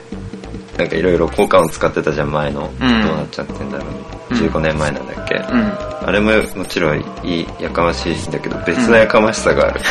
[0.78, 2.80] なんかいろいろ効果音使ってたじゃん前の、うん。
[2.80, 4.12] どうなっちゃってんだろう。
[4.34, 6.08] 15年前なんだっけ、うん。
[6.08, 9.82] あれももちろんいいやかましいんだけど別なやかましさがある、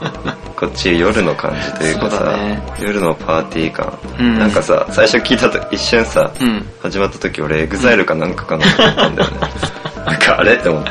[0.56, 2.62] こっち夜の感じというかさ、だね。
[2.80, 4.38] 夜のパーティー感、うん。
[4.38, 6.66] なんかさ最初聞いたと一瞬さ、うん。
[6.80, 9.36] 始まった時俺 EXILE かなんかかなと思ったんだよね
[10.06, 10.90] なんかあれって思って。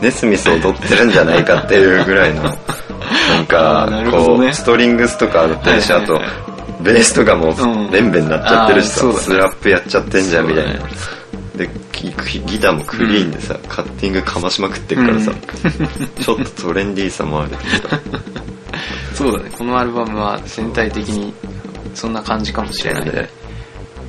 [0.00, 6.20] ネスミス踊ってるんじゃないかっていうぐらいのなんあかこうストリングスとかあってるし、あと
[6.82, 7.90] ベースとかもうん。
[7.90, 10.80] ベンベンになっちゃってるしさ、スラップやっちゃってんじゃんみたいな、
[11.56, 12.10] でギ
[12.46, 15.32] ギターもクリーンでさ、カッティングかましまくってるからさ、
[16.20, 17.50] ちょっとトレンディーさもある
[19.14, 19.50] そうだね。
[19.56, 21.34] このアルバムは全体的に
[21.94, 23.04] そんな感じかもしれない。
[23.04, 23.10] ね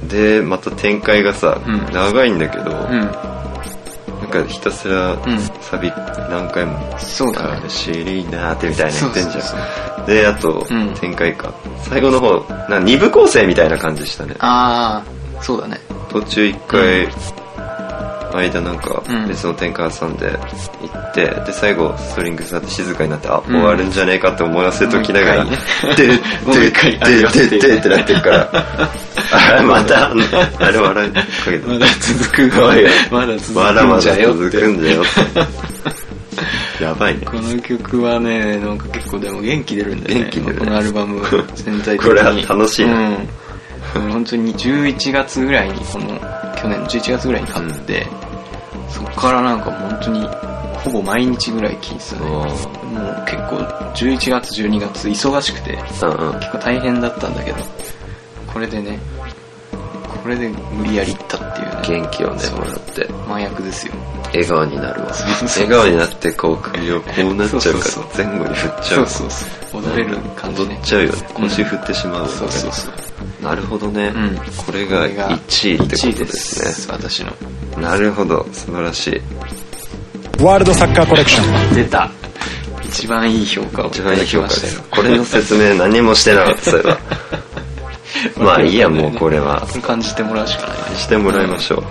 [0.08, 1.86] ででまた展開がさ、うん。
[1.92, 2.72] 長いんだけど、
[4.32, 5.40] かひたすらん。
[5.62, 5.92] サビ
[6.30, 10.06] 何回もそうだね「しりな」ってみたいな言ってんじゃん。
[10.06, 10.94] であと、うん。
[10.96, 11.54] 展開か。
[11.84, 14.36] 最後の方なんか二部構成みたいな感じしたね。
[14.40, 15.80] ああそうだね。
[16.10, 17.08] 途中一回、
[18.40, 19.28] 間なんかうん。
[19.28, 20.38] 別の展開挟んで行
[20.98, 23.44] って、で最後ストリングスになって静かになってあ、ん。
[23.44, 25.46] 終わるんじゃねえかって思わせときながら
[25.96, 26.20] ででで
[27.50, 28.50] ででってなってるから。
[29.34, 30.12] あれまた
[30.60, 32.52] あれ笑いかけてまだ続く
[33.12, 35.04] まだ続まだまだ続くんだよ
[36.82, 37.26] やばいね。
[37.26, 40.22] この曲はねなんか結構でも元気出るんだよね。
[40.26, 40.60] 元気出るね。
[40.60, 41.22] このアルバム
[41.56, 42.10] 全体的に。
[42.10, 42.94] これは楽しいな。
[42.94, 43.30] うん
[44.12, 46.08] 本当に11月ぐらいにこの
[46.56, 48.08] 去年の11月ぐらいに買って、
[48.90, 50.28] そっからなんか本当に
[50.84, 52.22] ほぼ毎日ぐらい聴いてたね。
[52.26, 53.56] おもう結構
[53.96, 56.40] 11月12月忙しくてうんうん。
[56.40, 57.58] 結構大変だったんだけど
[58.52, 59.00] これでね
[60.22, 62.02] これで無理やりいったっていうね。
[62.02, 63.08] 元気をねもらって。
[63.28, 63.94] 麻薬ですよ。
[64.26, 65.08] 笑顔になるわ。
[65.12, 69.82] 笑顔になってこう首をこうなっちゃうから前後に振っちゃそううそうそう。
[69.82, 70.76] 踊れる感じね。
[70.76, 71.12] 踊っちゃうよ。
[71.12, 73.44] ねうん腰振ってしまうわねそうそうそう。
[73.44, 74.36] なるほどね、うん。
[74.66, 76.94] これが1位ってことですね。
[76.96, 77.34] 私の。
[77.82, 78.46] なるほど。
[78.52, 79.22] 素晴らしい。
[80.44, 81.76] ワールドサッカーコレクション。
[81.76, 82.12] 出た。
[82.84, 84.82] 一番いい評価をい一た番いい評価です。
[84.92, 86.98] これの説明何もしてなかったそういえば
[88.38, 89.62] まあいいやもうこれは。
[89.62, 90.98] これ感じてもらうしかないね。
[90.98, 91.84] してもらいましょう、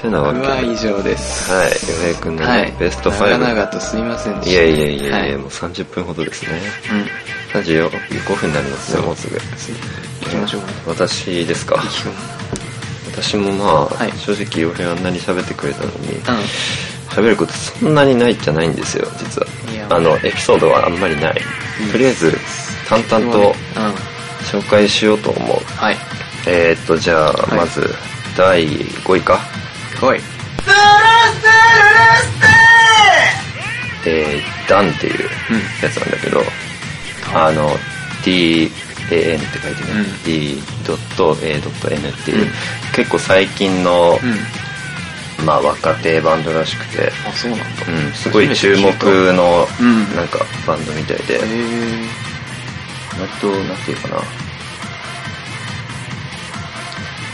[0.00, 0.46] てなわけで。
[0.46, 1.50] は以上です。
[1.50, 2.72] 洋平君のね、はい。
[2.78, 4.62] ベスト長5々とすいませんでした。
[4.62, 5.36] いやいやいやいや、はい。
[5.36, 6.60] もう30分ほどですね。
[7.54, 7.60] うん。
[7.60, 9.36] 35分になりますねもうすぐ。
[9.36, 10.60] 行きましょう。
[10.62, 11.82] か私ですか？
[13.12, 14.12] 私もまあ、はい。
[14.18, 16.22] 正直洋平あんなに喋ってくれたのにう
[17.10, 19.46] 喋ることそんなにないじゃないんですよ実は。
[19.72, 19.86] いや。
[19.88, 21.40] あのエピソードはあんまりない、
[21.84, 22.32] うんとりあえず
[22.88, 23.54] 淡ん々とうん
[24.44, 25.58] 紹介しようと思う。
[25.76, 25.96] はい。
[26.46, 27.58] えー、っとじゃあ、はい。
[27.58, 27.88] まず
[28.36, 29.40] 第5位か。
[30.00, 30.20] 来い。
[34.06, 35.28] えー、ダンっていう
[35.82, 36.42] やつなんだけど、
[37.34, 37.70] あの
[38.22, 38.70] DAN っ
[39.08, 40.22] て書いてね、うん。
[40.24, 40.60] D.A.N
[42.08, 42.50] っていう、うん。
[42.94, 44.18] 結構最近の、
[45.40, 45.46] うん。
[45.46, 47.64] まあ若手バンドらしくて、あそうなんだ。
[47.88, 48.92] うん、すごい注目
[49.32, 50.14] のうん。
[50.14, 51.40] なんかバンドみたいで、
[53.20, 54.16] 割となんていうかな。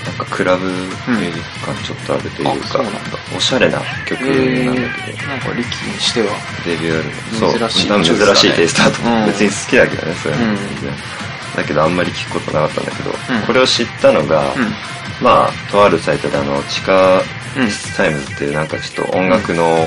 [0.07, 3.01] なんかクラブミュージック感ちょっとあるというか、うなんだ。
[3.37, 5.65] おしゃれな曲なんだけど、なんか力に
[6.01, 6.33] しては。
[6.65, 9.03] デビューアルバム珍しいそう多分珍しいテイストだと。
[9.03, 9.27] 思う、うん。
[9.27, 10.57] 別に好きだけどねそういうん。
[11.57, 13.47] だけどあんまり聞くことなかったんだけど、うん。
[13.47, 14.73] これを知ったのが、うん。
[15.23, 17.23] まあとあるサイトであの地下
[17.57, 17.69] うん。
[17.97, 19.87] タイムズっていうなんかちょっと音楽の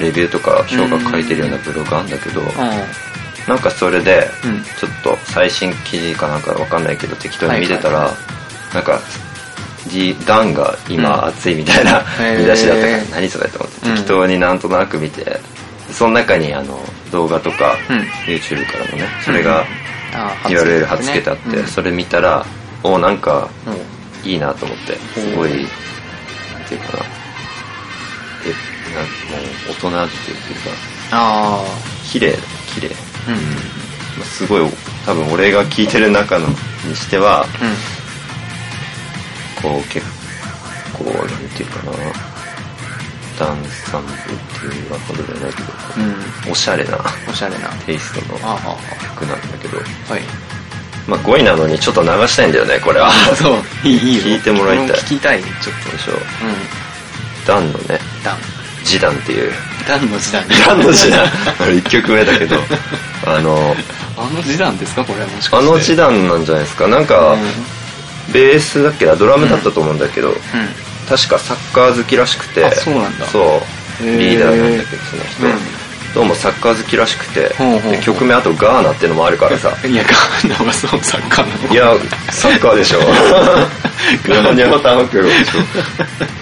[0.00, 2.40] レビューとか評価書いてるようなブログあるんだけど、
[3.48, 4.62] なんかそれでうん。
[4.78, 8.10] ちょっと最新記事かなんかわかんないけど適当に見てたら、
[8.72, 9.00] なんか
[10.26, 12.04] ダンが今熱いみたいな
[12.38, 13.96] 見出しだったから何それと思ってうん。
[13.96, 15.40] 適当になんとなく見て
[15.90, 16.78] その中にあの
[17.10, 17.98] 動画とか、うん。
[18.32, 19.64] YouTube からもねそれが
[20.14, 21.66] あ URL 貼っつけてあって、うん。
[21.66, 22.44] それ見たら
[22.82, 25.58] おなんかうんいいなと思ってすごいなん
[26.68, 27.04] ていうかな。
[28.44, 28.52] え
[28.94, 29.08] なんも
[29.68, 30.70] う大人っていうか
[31.10, 31.64] あ
[32.04, 32.36] 綺麗
[32.74, 32.90] 綺麗。
[32.90, 33.34] あうん。
[33.34, 34.70] まあすごい
[35.06, 36.54] 多分俺が聞いてる中のに
[36.96, 37.44] しては
[39.60, 40.04] こう結
[40.92, 42.32] 構なんていうかな。
[43.38, 44.14] ダンサンブっ
[44.60, 46.04] ていうほどじゃないけどうん。
[46.04, 46.98] うんおしゃれな
[47.28, 47.68] おしゃれな。
[47.86, 48.76] テイストのああ
[49.16, 49.78] 曲なんだけど。
[49.78, 50.22] あはい。
[51.08, 53.10] まあ5位なのにちょっと流したいんだよねこれは。
[53.34, 53.56] そう。
[53.88, 54.22] いいいいよ。
[54.22, 54.86] 聞いてもらいたい。
[54.90, 55.96] 俺聞きたいちょっと。
[55.96, 56.16] でしょう。
[56.16, 56.18] ん。
[57.46, 58.38] ダンのねダン
[58.84, 59.52] ジダンっていう。
[59.88, 62.56] ダンの時代ダンのジダン1曲目だけど
[63.24, 63.74] あの
[64.16, 66.88] あの時代ですかこれはもしかあのジダンなんじゃないですか。
[66.88, 67.36] なんか、
[68.32, 69.06] ベースだっけ？
[69.06, 70.36] なドラムだったと思うんだけど、うん。
[71.08, 72.64] 確かサッカー好きらしくて。
[72.64, 73.26] あそうなんだ。
[73.26, 73.40] そ
[74.00, 74.04] う。
[74.04, 75.52] リーダーなんだけどその人、うん。
[76.14, 77.54] どうもサッカー好きらしくて。
[78.02, 79.70] 曲名あとガーナってのもあるからさ。
[79.86, 81.92] いやガーナはそうサッカーのいや
[82.30, 82.98] サッカーでしょ。
[84.28, 85.60] ガーナにはタンクでしょ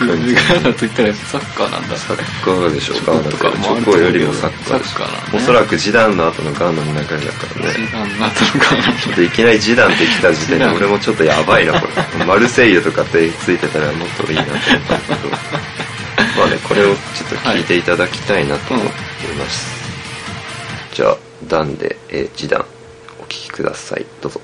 [0.00, 1.96] ガーナと言ったらサッカーなんだ。
[1.96, 2.94] サッカーでしょ。
[2.94, 5.28] ガーナとかチョコよりもサッカーでしサッカーなんだ。
[5.28, 7.72] ょねおそらくジダンの後のガーナの流れだからね。
[7.72, 9.00] 時間なったのかな。
[9.00, 11.86] ちょっといきなりジダンって来た時点でジダン俺もちょっとやばいなこ
[12.18, 12.24] れ。
[12.24, 15.30] マルセイユとかってついてたらもっといいなと思ったんだけど。
[16.38, 19.66] まあねこれをちょっと聞いていただきたいなと思います、
[20.94, 21.16] じゃあ
[21.48, 22.64] ダンで、えー、ジダン
[23.20, 24.06] お聞きください。
[24.22, 24.40] どうぞ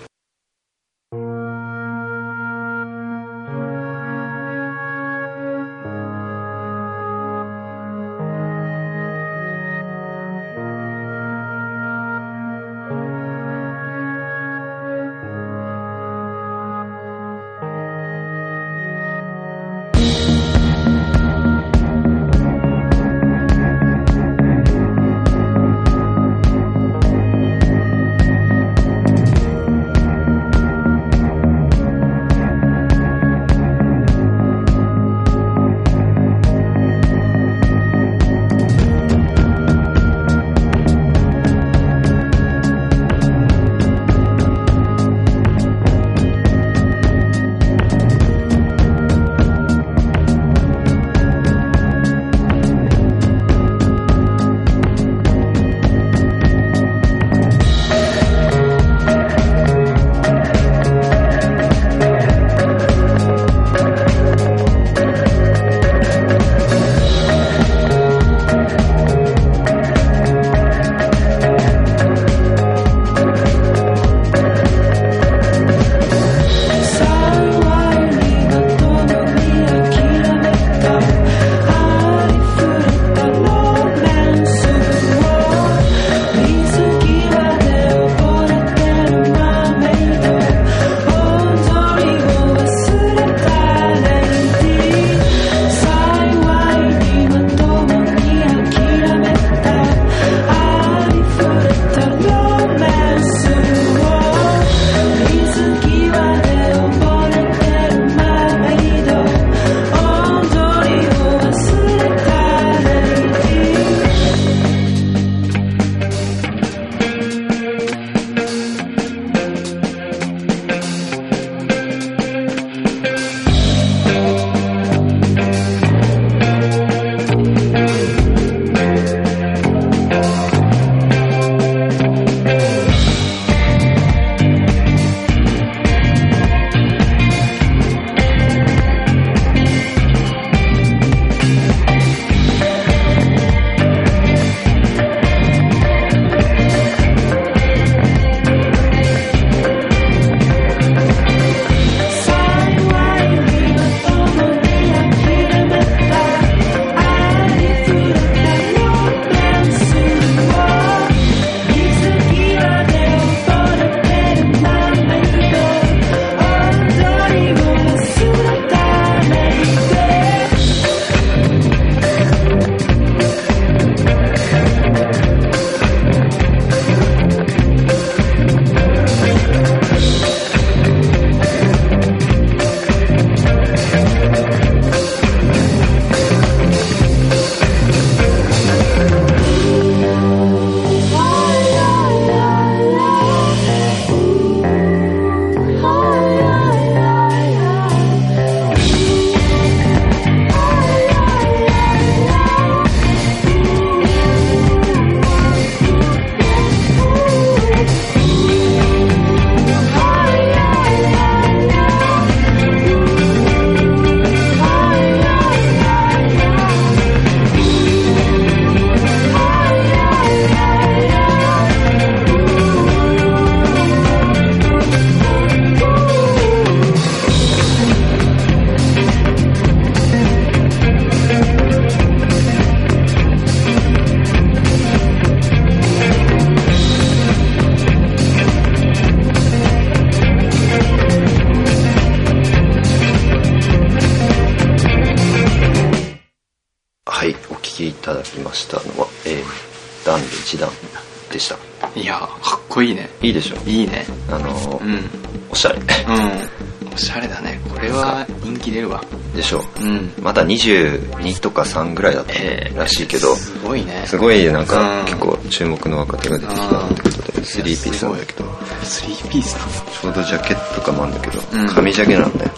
[260.56, 264.04] 22とか3ぐらいだったえーらしいけど、すごいね。
[264.06, 265.04] すごいなんかうん。
[265.06, 268.44] 結構注目の若手が出てきたってことで3ピースなんだけど。
[268.82, 269.90] スリーピースなの？
[269.90, 271.66] ちょうどジャケットとかもあるんだけどうん。
[271.68, 272.50] 紙ジャケなんだよ。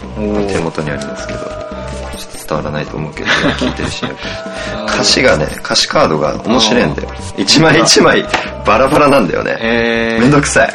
[0.49, 4.03] 手元にありますけどちょっと伝わらないと思うけど、聞いてるし、
[4.87, 7.09] 歌詞がね、歌詞カードが面白いんだよ。
[7.37, 8.25] 一枚一枚
[8.65, 9.57] バラバラなんだよね。
[9.61, 10.73] えー、めんどくさい。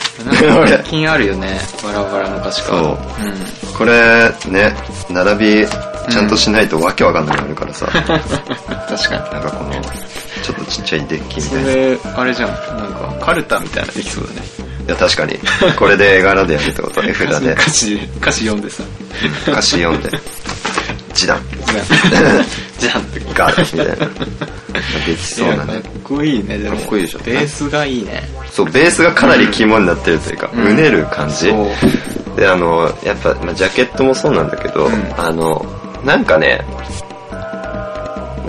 [0.69, 2.83] 最近あるよね、バラバラの歌詞カード。
[2.85, 2.97] そう
[3.79, 4.75] これね、
[5.11, 5.67] 並び
[6.11, 8.03] ちゃんとしないとわけわかんなくなるからさ、うん。
[8.03, 9.73] 確かなんかこの、
[10.43, 11.51] ちょっとちっちゃいデッキみに。
[11.51, 11.71] たいな。
[11.71, 12.49] いそれ、あれじゃん。
[12.51, 12.59] なん
[12.93, 14.65] か、カルタみたいなのできそうだね。
[14.87, 15.39] や、確かに。
[15.77, 17.03] これで絵柄でやるってこと？
[17.03, 18.83] 絵札で 歌詞、歌詞読んでさ。
[19.49, 20.11] 歌詞読んで、
[21.15, 21.41] 示談、
[22.79, 23.21] じゃんって。
[23.35, 24.15] ガーみたいな。
[25.07, 25.89] できそうなねか。
[25.89, 26.77] っこいいね、でも。
[26.77, 28.23] かっこいいでしょベースがいいね。
[28.51, 31.53] そう、ベースがかなり肝になってるというか、うんうねる感じ。
[32.37, 35.65] で、あの、やっぱ、まあ、ジャケットもそうなんだけど、うんあの、
[36.05, 36.65] なんかね、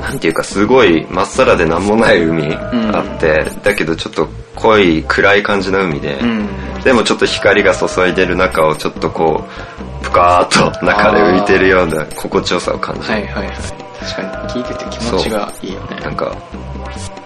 [0.05, 6.47] なんていうかすごいまっさらでなんもない海あって、だけどちょっと濃い暗い感じの海で、うん。
[6.83, 13.13] でもちょっと光が注いでる中をちょっとこう、ぷかーっと中で浮いてるような心地よさを感じる。
[13.13, 13.57] はいはいはい。
[13.99, 15.95] 確かに、聞いてて気持ちがいいよね。
[16.01, 16.37] なんか、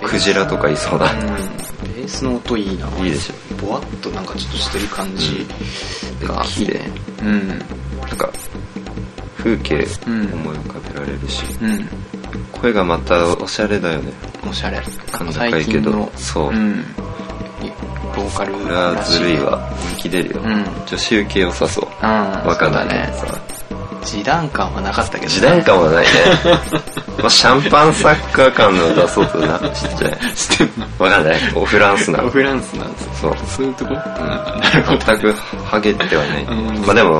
[0.02, 1.12] クジラとかいそうな。
[1.12, 1.20] うん。
[1.20, 2.88] ベースの音いいな。
[3.04, 3.66] いいでしょ。
[3.66, 5.46] ぼわっとなんかちょっとしてる感じ
[6.26, 6.80] が綺麗。
[7.24, 7.50] うん。
[7.50, 7.60] なん
[8.18, 8.30] か、
[9.38, 11.90] 風景うん思い浮かべられるし、うん。
[12.54, 14.12] 声がまたおしゃれだよね。
[14.50, 14.80] おしゃれ。
[14.80, 16.84] 甲高いけどそううん。
[18.16, 19.70] ボーカルこれはずるいわ。
[19.96, 20.42] 人気出るよ。
[20.44, 21.86] うん女子受け良さそう。
[21.86, 22.10] うん。
[22.10, 23.59] わかんないけそうだね。
[24.04, 25.30] 時短感はなかったけどね。
[25.30, 26.12] 時短感はないね。
[27.20, 30.36] まあ、シャンパンサッカー感の出そうとなってちっちゃい。
[30.36, 31.40] してんのわかんない。
[31.56, 32.30] おフランスなの。
[32.30, 33.14] フランスなんですよ。
[33.14, 33.36] そう。
[33.48, 33.94] そういうとこ？
[33.94, 35.00] うんなるほど。
[35.00, 36.44] 全くハゲてはない。
[36.46, 37.20] うんまあでも、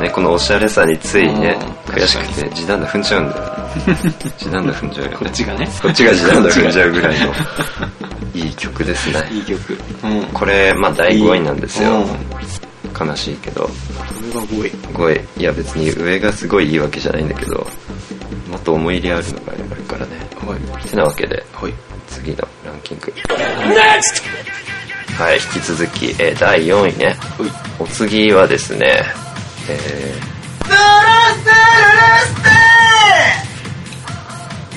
[0.00, 1.58] ね、このおしゃれさについね、
[1.88, 3.50] うん悔しくて、時短だ踏んじゃうんだよね。
[4.38, 5.16] 時短だ踏んじゃうよね。
[5.18, 5.68] こっちがね。
[5.82, 7.32] こっちが時短だ踏んじゃうぐらいの、
[8.34, 9.28] いい曲ですね。
[9.32, 9.78] いい曲。
[10.04, 10.22] うん。
[10.32, 12.06] これ、まあ第5位なんですようん。
[12.98, 13.64] 悲しいけど。
[13.64, 13.70] こ
[14.22, 14.70] れが5位。
[14.92, 15.40] 5位。
[15.40, 17.66] いや別に上がすごいいいわけじゃないんだけど、
[18.50, 20.12] もっと思い入れあるのがあるからね。
[20.46, 20.88] はい。
[20.88, 21.74] てなわけで、はい。
[22.08, 23.12] 次のランキング。
[25.18, 27.06] はい、引き続き、えー第4位ね。
[27.06, 27.16] はい。
[27.78, 29.04] お次はですね、
[29.68, 30.14] え
[30.60, 30.76] ドロ
[31.34, 32.42] ステルルス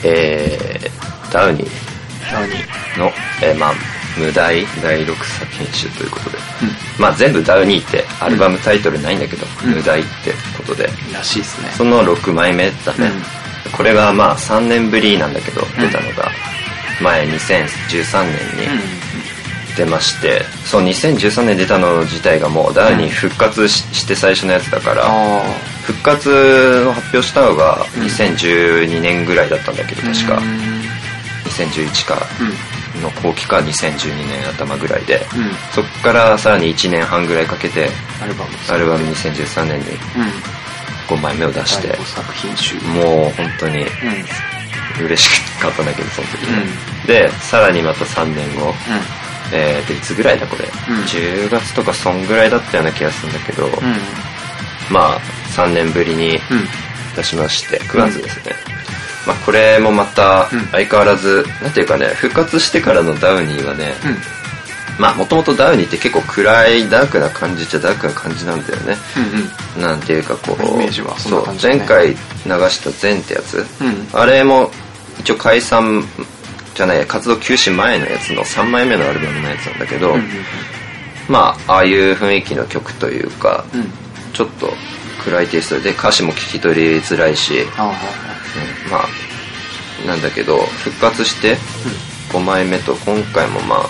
[0.01, 1.67] テー、えー、ダウニー
[2.31, 2.49] 何
[2.97, 3.11] の、
[3.41, 3.73] えーまあ、
[4.17, 6.37] 無題第6作品集ということで、
[6.99, 11.69] まあ全部ダウニーってアルバムタイトルないんだけど、うん無題ってことで、らしいっすね。
[11.71, 13.11] その6枚目だね。
[13.75, 16.29] これがまあ3年ぶりなんだけど、出たのが、
[17.01, 18.97] 前2013年に
[19.75, 25.43] 出まして、そう2013年出たの自体がもうダウニー復活しして最初のやつだから、あ
[25.85, 30.13] 復活の発表したのがうん2012年ぐらいだったんだけど、あ。
[30.13, 30.41] 確かう。
[30.41, 30.67] ん。
[31.45, 32.76] 2011かうん。
[33.01, 35.51] の後期か2012年頭ぐらいで、うん。
[35.73, 37.89] そっからさらに1年半ぐらいかけて、
[38.21, 38.51] アルバム。
[38.69, 39.97] アルバム2013年にうん。
[41.07, 42.75] 5枚目を出して第、五作品集。
[42.87, 45.05] もう本当にうん。
[45.05, 46.63] 嬉しかったんだけど、その時ね。
[47.05, 48.73] うで、さらにまた3年後、う
[49.53, 53.67] えーと、いつぐらいだこれ、うん10月とかそんぐらいだったような気がするんだけど、ん。
[53.67, 53.73] うん。
[54.89, 55.19] まあ、
[55.55, 56.41] 3年ぶりにうん。
[57.15, 58.55] 出しまして、9月ですね。
[59.27, 64.17] まあ、これもまたうん、相変わらず、なんていうかね、復活してからのダウニーはね、うん。
[64.99, 68.95] まあ、もともとダウニーって結構暗い、ダークな感じっちゃダークな感じなんだよね。
[69.75, 69.81] うん。
[69.81, 74.71] なんていうかこう、イメージはそう前回流した「全」ってやつ、うんあれも
[75.19, 76.03] 一応解散
[76.73, 80.23] じゃない活動休止前のやつの3枚目のアルバムのやつなんだけど、うん。
[81.27, 83.91] まあああいう雰囲気の曲というか、うん。
[84.33, 84.73] ちょっと
[85.23, 87.91] 暗いテイストで歌詞も聞き取りづらいし、あ
[88.89, 91.57] まあなんだけど復活して
[92.31, 93.89] 5枚目と今回もまあ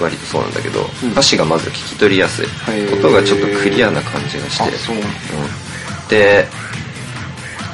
[0.00, 1.12] 割とそうなんだけど、うん。
[1.12, 2.46] 歌詞がまず聞き取りやすい、
[2.98, 4.62] 音がちょっとクリアな感じがして。
[4.62, 5.08] あ、そうなんだ。
[6.02, 6.08] うん。
[6.08, 6.46] で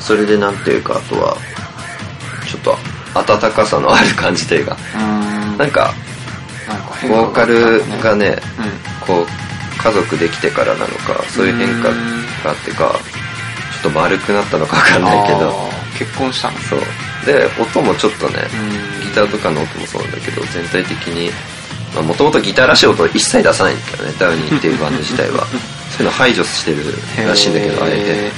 [0.01, 1.37] それでなんていうかあとは
[2.47, 2.77] ちょっと
[3.15, 5.59] 温かさのある感じというかうん。
[5.59, 5.93] なんか
[7.09, 9.07] ボーカルがねうん。
[9.07, 11.95] こう家族できてからなのかそういう変化が
[12.51, 12.95] あってか
[13.83, 15.55] ちょっと丸くなったのかわかんないけど
[15.99, 16.59] 結婚したの？
[16.61, 16.81] そう。
[17.25, 18.35] で音もちょっとね
[19.01, 19.09] うん。
[19.09, 21.31] ギターとかの音もそうなんだけど全体的に
[22.03, 25.47] もともとギターらしい音を一切出さないんだよねダウニーっていうバンド自体は。
[25.97, 26.83] そういうの排除してる
[27.27, 27.97] らしいんだけどあえて。
[27.99, 28.33] へ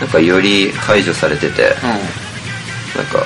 [0.00, 1.86] なんかより排除されててー
[2.96, 3.18] なんか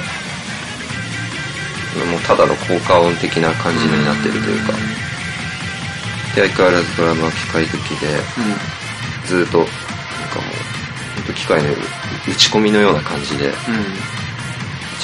[2.11, 4.73] もうただの効果音的な感じになってるというか。
[6.35, 8.09] で相変わらずドラムは機械的で
[9.25, 9.71] ずーっとなんか
[10.41, 10.43] も
[11.31, 11.69] う機械の
[12.29, 13.53] 打ち込みのような感じで。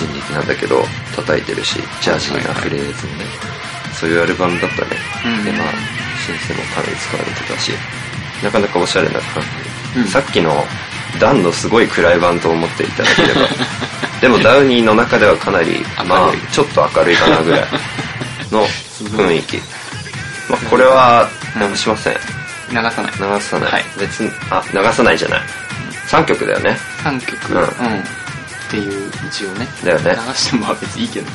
[0.00, 0.82] 人力なんだけど
[1.14, 3.24] 叩いてるしジャジーなフレーズもね。
[3.92, 4.96] そういうアルバムだったね、
[5.26, 5.44] うん。
[5.44, 5.68] でまあ
[6.24, 7.72] シンセもかなり使われてたし
[8.42, 9.42] なかなかおしゃれな感
[9.94, 10.06] じ、うん。
[10.06, 10.64] さっきの
[11.20, 13.40] ダンのすごい暗い版と思っていただければ。
[14.20, 17.66] でもダウニーの中ではかなりまあちょっと明るいかなぐらい
[18.50, 18.66] の
[19.16, 19.56] 雰囲気、
[20.48, 22.14] まあ、これは流しません、
[22.70, 23.12] 流さない。
[23.18, 23.84] 流さない、はい。
[23.98, 25.40] 別にあ流さないじゃない
[26.10, 26.76] 3曲だよね。
[27.04, 27.54] 3曲。
[27.54, 27.62] ううん。
[27.62, 28.04] ん、っ
[28.68, 29.66] ていう一応ね。
[29.84, 30.16] だよね。
[30.28, 31.26] 流してもまあ別にいいけど。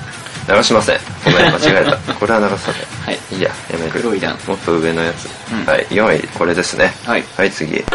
[0.54, 1.00] 流しません。
[1.24, 2.14] ごめん間違えた。
[2.14, 2.86] これは流さない。
[3.06, 3.20] はい。
[3.32, 3.92] いいややめる。
[3.92, 4.38] 黒い段。
[4.46, 5.66] もっと上のやつ、うん。
[5.66, 5.88] はい。
[5.90, 6.94] 4位これですね。
[7.06, 7.24] はい。
[7.38, 7.76] はい次。
[7.76, 7.86] NEXT!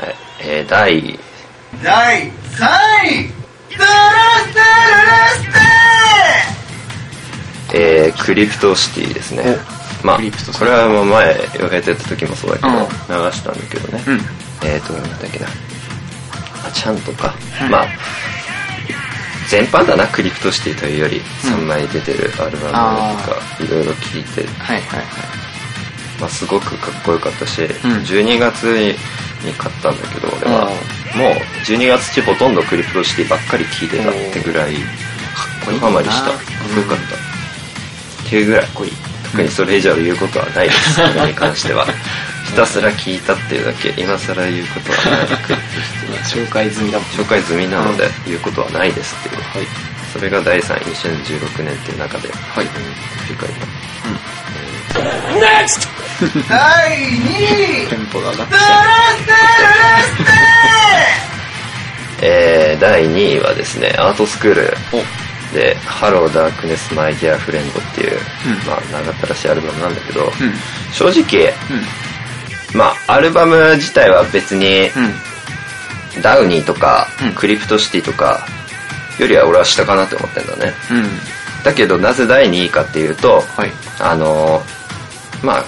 [0.00, 0.16] はい。
[0.40, 1.18] えー、第。
[1.82, 2.30] 第3
[3.06, 3.30] 位。
[3.78, 3.90] ドロ
[4.40, 5.42] ステルルス
[7.70, 9.56] テえー、クリプトシティですね。
[10.02, 10.18] まあ
[10.58, 13.24] これはもう前洋平とやった時もそうだけど、うん。
[13.24, 14.24] 流したんだけどね、うん
[14.64, 15.46] えーとなんだっけな。
[16.66, 17.86] あちゃんとか、うんまあ
[19.48, 25.06] 全般だなクリプトシティというより3枚出てるアルバムとかいろいろ聴いて、はいはいはい。
[26.18, 27.66] まあ、すごくかっこよかったし、ん。
[27.66, 30.70] 12月に買ったんだけど俺は。
[31.16, 31.34] もう
[31.66, 36.30] 12月中ほとんどクリプトシティばっかり聴いてたってぐらいかっこよハマりした。
[36.30, 36.40] かっ
[36.74, 38.66] こよかった、っていうぐらい。
[39.32, 40.96] 特にそれ以上言うことはないです。
[41.12, 41.86] これに関しては
[42.52, 45.80] ひたすら聞いたっていうだけ今更言うことはないクリプト
[46.20, 49.66] シティ紹介済みだもん紹介済みなので言うことはないですっていう、はい。
[50.12, 52.66] それが第3位2016年っていう中ではい。
[52.66, 53.66] 振り返った
[56.54, 58.64] 第2位テンポが上がってドロ
[59.16, 60.32] ステルルス
[62.20, 65.02] えー、第2位はですね ART-SCHOOL お。
[65.54, 68.66] で「ハローダークネスマイディアフレンド」っていう、うん。
[68.66, 70.54] まあ長ったらしいアルバムなんだけど、うん。
[70.92, 72.11] 正直うん
[72.74, 74.88] まあアルバム自体は別に
[76.16, 76.22] うん。
[76.22, 77.32] downy とか、うん。
[77.32, 78.46] Crypt City とか
[79.18, 80.72] よりは俺は下かなって思ってんだね。
[80.90, 81.06] うん。
[81.64, 83.70] だけどなぜ第2位かっていうと、はい。
[84.00, 85.64] あのーまあ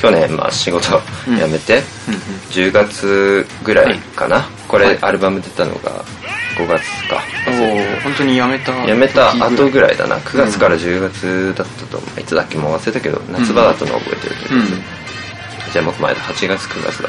[0.00, 1.38] 去年まあ仕事うん。
[1.38, 2.20] 辞めて、うんうん。
[2.50, 4.98] 10月ぐらいかな、これ、はい。
[5.02, 5.90] アルバム出たのが
[6.56, 7.20] 5月か。
[7.48, 10.18] おー本当にやめた辞めた後ぐらいだな。
[10.18, 12.20] 9月から10月だったと思う。
[12.20, 12.56] いつだっけ？
[12.58, 14.82] もう忘れたけど夏場だったのは覚えてるけど、うん
[15.72, 17.08] じゃあもっと前だ8月9月だ、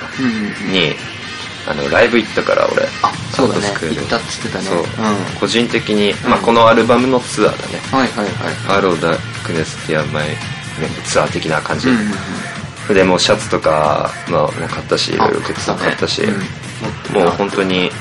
[0.71, 0.95] に
[1.67, 2.83] あのライブ行ったから俺。
[3.03, 3.67] あそうだね。
[3.79, 4.65] 行ったっつってたね。
[4.65, 4.85] そう、うん。
[5.39, 7.79] 個人的に、まあ、うんこのアルバムのツアーだね。
[7.91, 10.30] はいはいはい「Hello Darkness Dear My
[11.05, 12.01] ツアー的な感じ、うんうん
[12.89, 12.95] うん。
[12.95, 17.21] でもうシャツとか、まあ、買ったしいろいろグッズも買ったし、うん。
[17.21, 17.91] もう本当に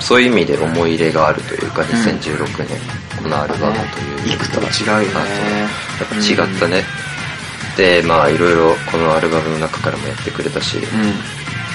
[0.00, 2.78] そういう意味で思い入れがあるというか、2016年
[3.22, 4.34] このアルバムという。
[4.34, 5.60] いくとは違うよね。
[5.60, 5.66] や
[6.04, 6.84] っぱ違ったね、
[7.80, 10.84] でまあいろいろこのアルバムの中からもやってくれたし、うん。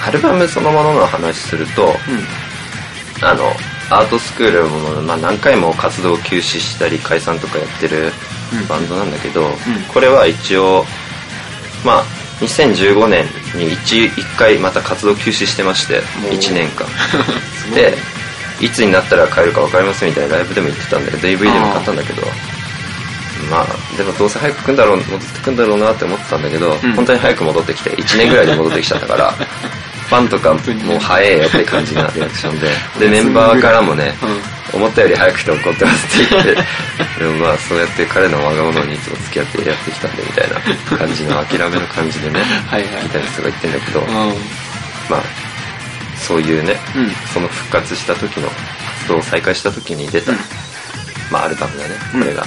[0.06, 1.94] アルバムそのものの話すると、
[3.22, 3.46] あの
[3.90, 8.12] アートスクールも、まあ、何回も活動を休止したり解散とかやってる
[8.52, 8.68] うん。
[8.68, 9.50] バンドなんだけど、
[9.92, 10.84] これは一応
[11.84, 12.04] まあ
[12.40, 13.24] 2015年
[13.56, 16.30] に 1, 1回また活動休止してましてもう。
[16.30, 16.86] 1年間。
[17.74, 17.98] で
[18.60, 22.22] いつになったら帰るか分かりませんみたいなライブでも言ってたんだけど DVD でも買ったんだけど
[23.50, 26.78] まあでもどうせ早く来んだろう戻ってくんだろうなって思ってたんだけど、ん。
[26.94, 29.32] 本当に早く戻ってきて1年ぐらいで戻ってきちゃったから
[30.06, 32.68] ファンとかもう早えよって感じなリアクションで。
[32.98, 34.14] でメンバーからもね、
[34.72, 36.54] 思ったより早くて怒ってますって言って
[37.18, 40.50] でもまあそうやって彼の我が物にいつも付き合ってやってきたんでみたい
[40.90, 43.02] な感じの諦めの感じでねはいはい。
[43.02, 44.06] ギタリストが言ってんだけど、うん。
[44.06, 45.22] まあ
[46.20, 47.12] そういうね、うん。
[47.32, 50.32] その復活した時の活動を再開した時に出た、
[51.30, 52.44] まあアルバムだねこれが、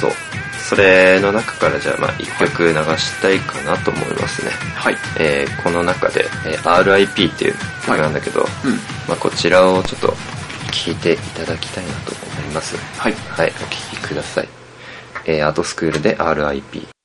[0.00, 0.12] そう。
[0.68, 4.96] それの中からじゃあまあ一曲流したいかなと思いますね、はい。
[5.18, 8.72] えーこの中で、えー RIP っていう曲なんだけど、うん。
[9.08, 10.08] まあ、こちらをちょっと
[10.72, 12.76] 聴いていただきたいなと思います。
[12.98, 13.12] はい。
[13.12, 14.48] はいお聴きください、
[15.26, 16.95] えーアートスクールで RIP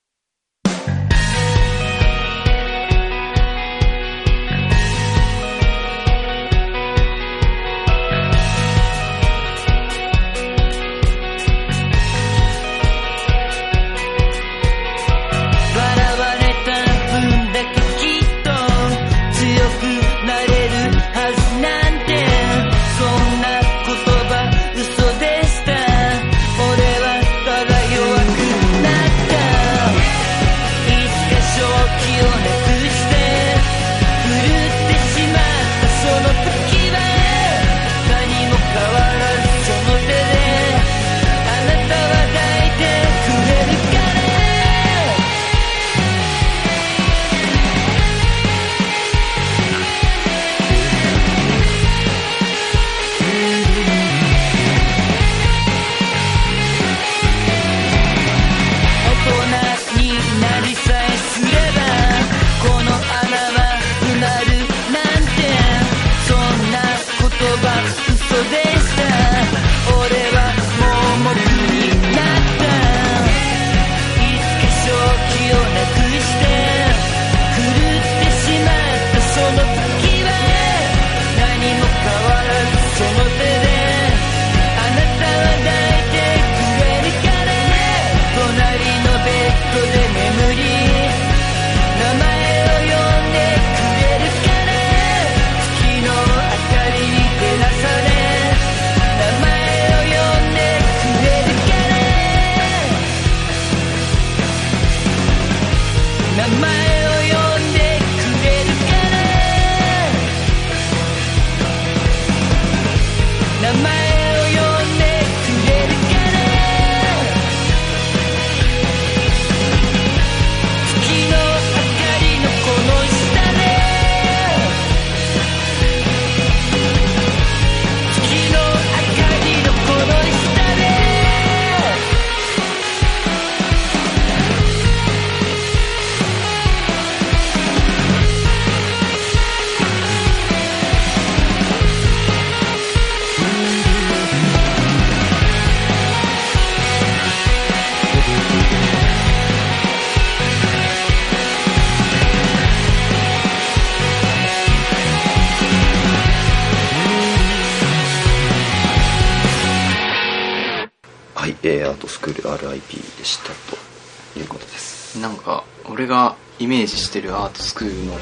[167.11, 168.19] してるアートスクールのうん。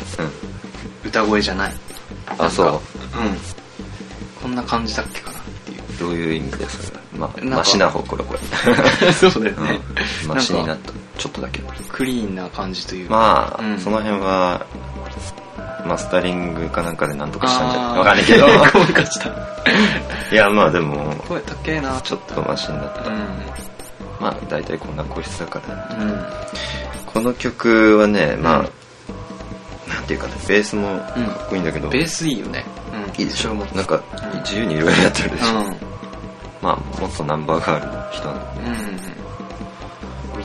[1.08, 1.74] 歌声じゃない。
[2.40, 2.68] あそう。
[2.68, 2.80] うん。
[4.42, 5.82] こんな感じだっけかなっていう。
[6.00, 7.04] どういう意味でそれは？
[7.14, 8.40] まあマシな方これこれ。
[9.14, 9.80] そうだよね、
[10.24, 10.28] うん。
[10.30, 10.92] マシになった。
[11.20, 11.62] ちょっとだけ。
[11.92, 13.14] クリーンな感じというか。
[13.14, 13.80] まあ、うん。
[13.80, 14.66] その辺は
[15.86, 17.98] マスタリングかなんかでなんとかしたんじゃない？
[18.00, 18.48] わかんないけど。
[20.32, 22.42] いやまあでも声高えなちょっと。
[22.42, 23.18] マシになった、うん。
[24.20, 26.26] まあ大体こんな個室だから、ね、うん。
[27.06, 28.66] この曲はねまあ、
[30.10, 32.66] なんていうかねベースもかっこいいんだけど、ベースいいよね。
[32.92, 33.22] うん。
[33.22, 33.54] いいでしょ。
[33.54, 34.02] もなんか
[34.34, 34.40] うん。
[34.40, 35.78] 自由にいろいろやってるでしょ、うん。
[36.62, 38.62] まあ元ナンバーガールの人なんで。
[38.72, 39.00] うん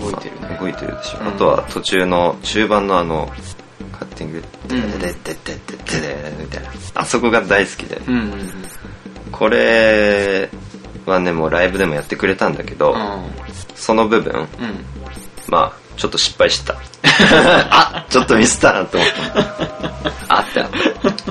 [0.01, 0.49] 動いてるね。
[0.49, 1.29] まあ動いてるでしょ、うん。
[1.29, 3.33] あとは途中の中盤のあの
[3.93, 4.45] カッティング。
[4.71, 5.55] うん「でででで
[6.01, 8.33] ででみたいなあそこが大好きで、うんうん
[9.33, 10.49] これ
[11.07, 13.25] はねもうライブでもやってくれたんだけど、うん
[13.75, 14.49] その部分うん
[15.49, 16.75] まあちょっと失敗した。
[17.71, 20.37] あちょっとミスったなと思った。
[20.37, 20.71] あってあっ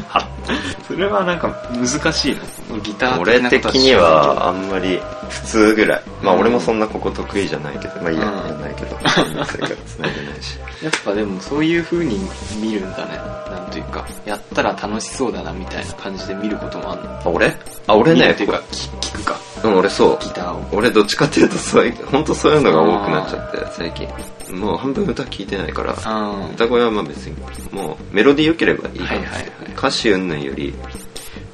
[0.03, 0.27] た
[0.87, 2.37] それはなんか難しい
[2.69, 6.01] のギター俺的にはあんまり普通ぐらい。
[6.21, 8.47] まあ俺もそんなここ得意じゃないけどまあいいや、うん。
[8.49, 8.97] やんないけど。
[9.45, 10.59] それから繋いでないし。
[10.83, 12.19] やっぱでもそういう風に
[12.61, 13.19] 見るんだね。
[13.49, 14.05] なんというか。
[14.25, 17.09] やったら楽しそうだなみたいな感じで見ることもあるの。
[17.09, 17.55] あ俺？
[17.87, 18.21] あ俺ね。
[18.21, 19.35] 見るっていうか聞聞くか。
[19.63, 20.23] うん俺そう。
[20.23, 20.65] ギターを。
[20.73, 24.07] 俺どっちかっていうとそういう本当そういうのが多くなっちゃって最近。
[24.53, 25.95] もう半分歌聞いてないから。
[26.03, 27.35] あ歌声はまあ別に
[27.71, 29.51] もうメロディー良ければいいかいはいはい。
[29.75, 30.73] 歌詞云々より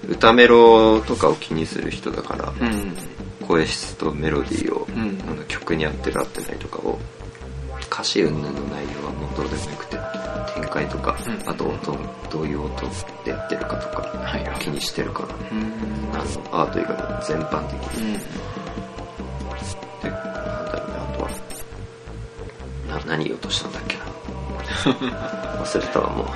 [0.08, 2.94] 歌メロとかを気にする人だから、うん。
[3.48, 5.22] 声質とメロディーを、ん。
[5.30, 7.00] あの曲に合ってる合ってないとかを
[7.92, 9.98] 歌詞云々の内容はもうどうでもよくて
[10.54, 11.50] 展開とか、うん。
[11.50, 11.98] あと音
[12.32, 12.82] どういう音
[13.24, 14.44] でやってるかとか、はい。
[14.44, 15.74] はい気にしてるから、うん。
[16.14, 16.24] あの
[16.62, 18.20] アート以外も全般的に、うん。
[20.02, 21.30] でなんだろうねあとは
[22.88, 24.04] な何言おうとしたんだっけな
[24.70, 26.30] 忘れたわもう、うん、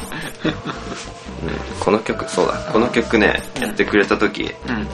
[1.80, 4.88] この曲そうだこの曲ねやってくれた時うん。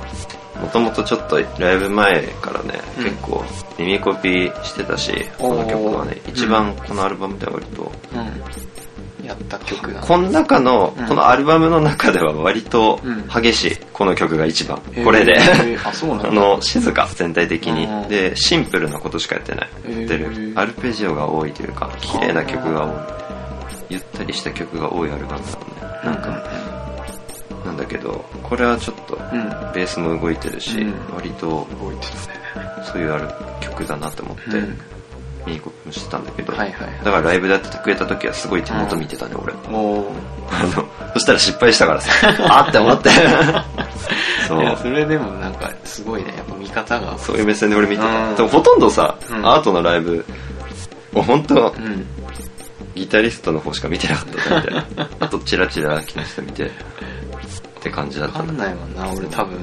[0.59, 3.03] もともとちょっとライブ前からね、うん。
[3.05, 3.43] 結構
[3.77, 9.25] 耳コピしてたしこの曲はね一番このアルバムでは割と、うん。
[9.25, 10.01] やった曲だ。
[10.01, 11.07] この中の、うん。
[11.07, 13.27] このアルバムの中では割とうん。
[13.27, 15.37] 激しいこの曲が一番、これで。
[15.39, 15.93] あ
[16.31, 18.09] の静か全体的に、うん。
[18.09, 19.69] でシンプルなことしかやってない。
[19.85, 20.53] へーやってる。
[20.55, 23.19] アルペジオが多いというか綺麗な曲が多い
[23.89, 25.65] ゆったりした曲が多いアルバムなのね。
[26.03, 26.43] なんか、
[27.65, 29.49] なんだけどこれはちょっとうん。
[29.73, 31.15] ベースも動いてるし、うん。
[31.15, 33.27] 割と動いてたねそういうある
[33.61, 34.79] 曲だなって思ってうん。
[35.45, 36.97] 見に行こうしてたんだけど、はいはいはい。
[37.03, 40.05] だからライブでやっててくれた時はすごい手元見てたね、俺おー。
[40.51, 42.11] あのそしたら失敗したからさ。
[42.49, 43.09] あって思って。
[44.47, 44.77] そう。
[44.81, 46.33] それでもなんかすごいね。
[46.37, 47.17] やっぱ見方が。
[47.17, 48.09] そういう目線で俺見てうん。
[48.31, 49.45] たでもほとんどさ、うん。
[49.45, 50.25] アートのライブ
[51.13, 52.05] もう本当うん
[52.99, 55.09] ギタリストの方しか見てなかったみたいな。
[55.21, 56.69] あとチラチラ木下見てっ
[57.81, 59.57] て感じだったわかんないもんな俺多分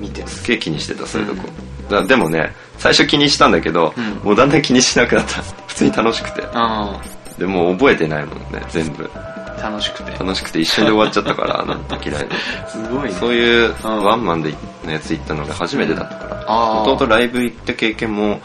[0.00, 0.22] 見て。
[0.22, 1.48] るすげえ気にしてたそういうとこ、
[1.88, 4.04] だでもね最初気にしたんだけど、うん。
[4.24, 5.42] もうだんだん気にしなくなった。
[5.42, 6.42] 普通に楽しくて。
[6.52, 7.00] あ
[7.38, 9.08] でもう覚えてないもんね全部。
[9.14, 10.10] あ楽しくて。
[10.12, 13.12] 楽しくて一瞬で終わっちゃったから なんと嫌いのすごいね。
[13.12, 14.04] そういううん。
[14.04, 16.44] ワンマンでのやつ行ったのが初めてだったから。
[16.48, 18.40] あーもともとライブ行った経験も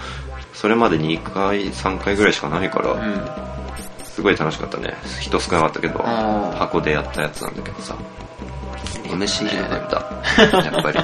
[0.53, 3.54] それまで2回3回ぐらいしかないから、うん
[4.15, 4.93] すごい楽しかったね。
[5.19, 7.97] 人少なかったけど箱でやったやつなんだけどさ。
[9.03, 9.89] MC ひどかっ
[10.49, 10.97] たやっぱり。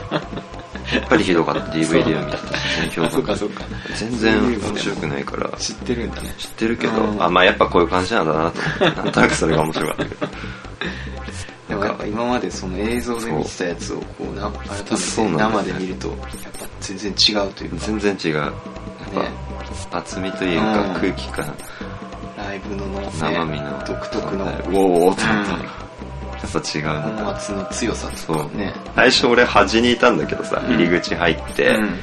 [0.96, 1.62] やっぱりひどかった。
[1.76, 2.54] DVD を見てた。
[2.80, 3.66] 全評そっかそっか。
[3.98, 5.50] 全然面白くないから。
[5.58, 6.34] 知ってるんだね。
[6.38, 8.62] 知ってるけど、うんあまあやっぱこういう感じなんだなと。
[8.62, 10.28] 思ってなんとなくそれが面白かったけど。
[11.68, 14.96] でもやっぱ今までその映像で見てたやつをこうな改めて
[15.38, 17.86] 生で見るとやっぱ全然違うというか。
[17.88, 18.38] 全然違う。
[18.38, 18.54] やっ
[19.14, 19.52] ぱ、ね。
[19.92, 20.94] 厚みというかうん。
[20.96, 21.54] 空気感、
[22.46, 24.46] ライブのね生身の独特の。
[24.46, 25.30] ウォーってうん。
[25.62, 26.86] やっぱ違う
[27.18, 27.24] な。
[27.24, 28.74] 音圧の強さとかね。
[28.96, 30.76] 最初俺端にいたんだけどさ、うん。
[30.76, 32.00] 入り口入って、うん。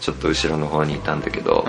[0.00, 1.64] ちょっと後ろの方にいたんだけど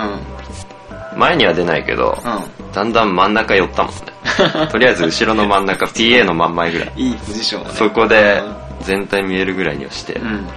[1.14, 1.20] う、ん。
[1.20, 4.02] 前には出ないけど、うだんだん真ん中寄ったもんね。
[4.72, 6.92] とりあえず後ろの真ん中 PA の真ん前ぐらい。
[6.96, 7.72] んいいポジションをね。
[7.74, 8.42] そこで
[8.82, 10.48] 全体見えるぐらいにはして、うん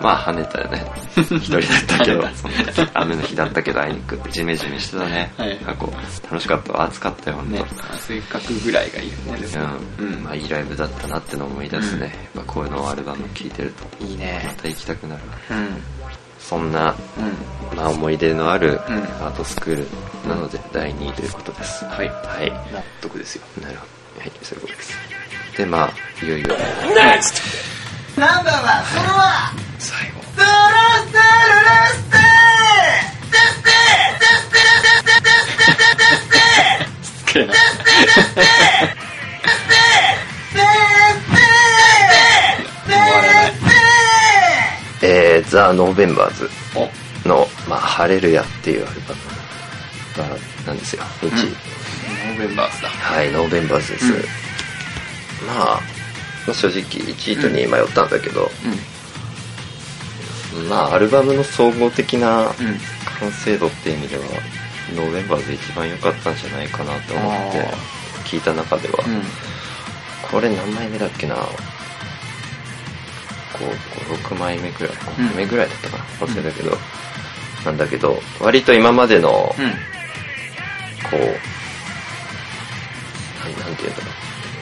[0.00, 0.84] まあ跳ねたよね。
[1.16, 5.56] 一人だったけどその時雨の日だったけどあいにくジメジメしてたね、はい。
[5.58, 5.92] 過去
[6.30, 7.64] 楽しかったわ暑かったよほんと、ね
[7.98, 9.66] せっかくぐらいがいいよねでも。
[9.98, 14.04] うん、まあいいライブだったなってのを思い出すね、やっぱこういうのをアルバム聴いてると。
[14.04, 14.42] いいね。
[14.46, 15.22] また行きたくなる。
[15.54, 15.82] わうん。
[16.38, 16.94] そんな、
[17.72, 17.76] うん。
[17.76, 18.94] まあ、思い出のあるうん。
[18.96, 19.86] アートスクール
[20.28, 22.08] なので第2位ということです、はい。
[22.08, 22.50] はい。
[22.72, 23.42] 納得ですよ。
[23.60, 23.90] なるほど。
[24.20, 24.98] はいそういうことです。
[25.56, 26.48] でまあいよいよ。
[28.16, 30.20] ナンバーはそれは最後。
[30.20, 32.16] ステルレステ
[33.32, 33.72] デステ
[34.20, 36.36] デステデステデステデステ
[37.02, 37.52] すげえな。
[37.52, 39.16] デステデステデス
[45.00, 46.86] テえー、 THE NOVEMBERS お。
[47.28, 49.20] の、まあ、 Hallelujah っていうアルバム
[50.30, 51.02] がなんですよ。
[51.22, 52.88] 1位、 NOVEMBERS だ。
[52.88, 54.20] はい NOVEMBERS です、うん。
[55.46, 55.80] まあ
[56.46, 58.89] まあ正直1位と2位迷ったんだけど、うん
[60.68, 62.54] まあアルバムの総合的なうん。
[63.20, 64.24] 完成度っていう意味では
[64.94, 67.70] ノーベンバーズ一番良かったんじゃないかなと思ってあ
[68.24, 69.22] 聞いた中では、うん。
[70.30, 71.36] これ何枚目だっけな
[74.24, 74.96] ？56枚目ぐらい。
[74.96, 76.04] 5枚目ぐらいだったかな？
[76.26, 76.78] 忘れたけど、
[77.66, 79.70] なんだけど割と今までのうん。
[81.10, 81.20] こう
[83.44, 84.14] なんなんていうんだろう。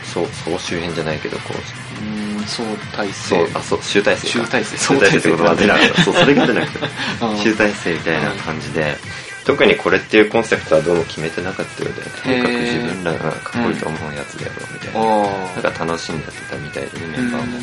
[0.05, 1.53] そう総集編じゃないけどこう
[2.01, 4.79] うん相対性そうあそう集大成か集大成。
[4.79, 6.03] 集大成って言葉が出なかった。
[6.05, 6.79] そうそれが出なくて。
[7.23, 8.97] うん集大成みたいな感じで。
[9.45, 12.03] 特にこれっていうコンセプトはどうも決めてなかったようで。
[12.03, 15.23] とにかく自分らがかっこいいと思うやつでやろうみたいな、お
[15.63, 17.59] なんか楽しんでやってたみたいでねメンバーも。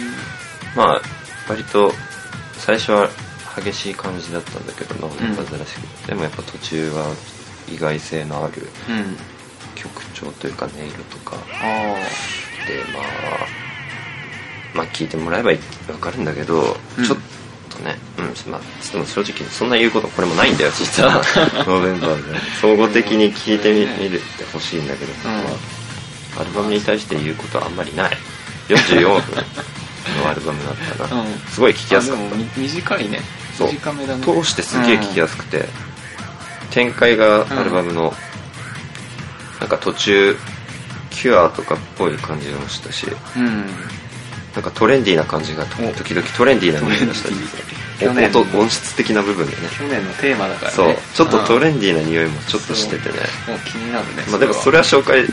[0.75, 1.01] まあ
[1.47, 1.93] 割と
[2.57, 3.07] 最初は
[3.63, 7.13] 激しい感じだったんだけどノーベンバーズらしくて、でもやっぱ途中は
[7.71, 9.17] 意外性のあるうん。
[9.75, 11.37] 曲調というか音色とか。
[11.61, 11.65] あ
[12.67, 13.64] でまあ
[14.75, 15.51] まあ聞いてもらえば
[15.87, 17.05] 分かるんだけど、うん。
[17.05, 17.17] ちょっ
[17.69, 18.61] とねうんまあ
[18.91, 21.13] でも正直そんな言うことこれもないんだよ実は。
[21.65, 25.11] ノーベンバーズ総合的に聞いてみ見るってほしいんだけど、
[26.39, 28.17] アルバムに対して言うことはあんまりない。
[28.67, 29.43] 44分
[30.21, 31.33] のアルバムだったら、うん。
[31.49, 33.19] すごい聞きやすかっあでもみ短いね。
[33.57, 33.71] そう。
[33.71, 34.25] 短めだね。
[34.25, 35.65] た通してすげえ聞きやすくて、
[36.71, 38.13] 展開がアルバムの、
[39.59, 40.35] なんか途中
[41.11, 43.07] キュアとかっぽい感じもしたし。
[43.37, 43.65] うん
[44.55, 45.65] なんかトレンディーな感じがお。
[45.93, 47.35] 時々トレンディーながしたり
[48.33, 49.57] 音音質的な部分でね。
[49.77, 50.75] 去年のテーマだからね。
[50.75, 50.95] そう。
[51.13, 53.15] ちょっとトレンンディーな匂いもちょっとしててね。
[53.47, 53.59] もう。
[53.65, 54.83] 気になるねまあでもそれは。
[54.83, 55.29] 紹介うん。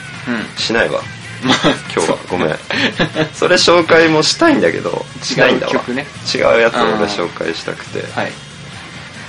[0.56, 1.00] しないわ。
[1.44, 1.56] まあ
[1.94, 2.18] 今日は。
[2.28, 2.56] ごめん。
[3.34, 5.72] それ紹介もしたいんだけどしないんだわ。
[5.72, 6.06] 違う曲ね。
[6.34, 8.04] 違うやつを俺紹介したくて。
[8.12, 8.32] はい。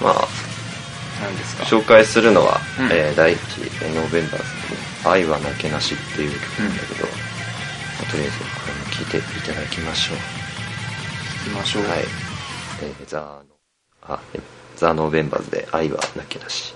[0.01, 0.27] まあ
[1.23, 1.63] 何ですか？
[1.65, 2.85] 紹介するのは、うん。
[2.91, 3.39] えー第一
[3.81, 4.43] えー NOVEMBERS
[5.05, 7.11] の「愛はなけなし」っていう曲なんだけど、ま
[8.07, 8.33] あとりあえず
[8.93, 10.17] これも聴いていただきましょう。
[11.37, 11.83] 行きましょう。
[11.83, 12.13] はい、
[12.81, 13.55] えーザの
[14.01, 14.39] あえ
[14.75, 16.75] THE NOVEMBERS で「愛はなけなし」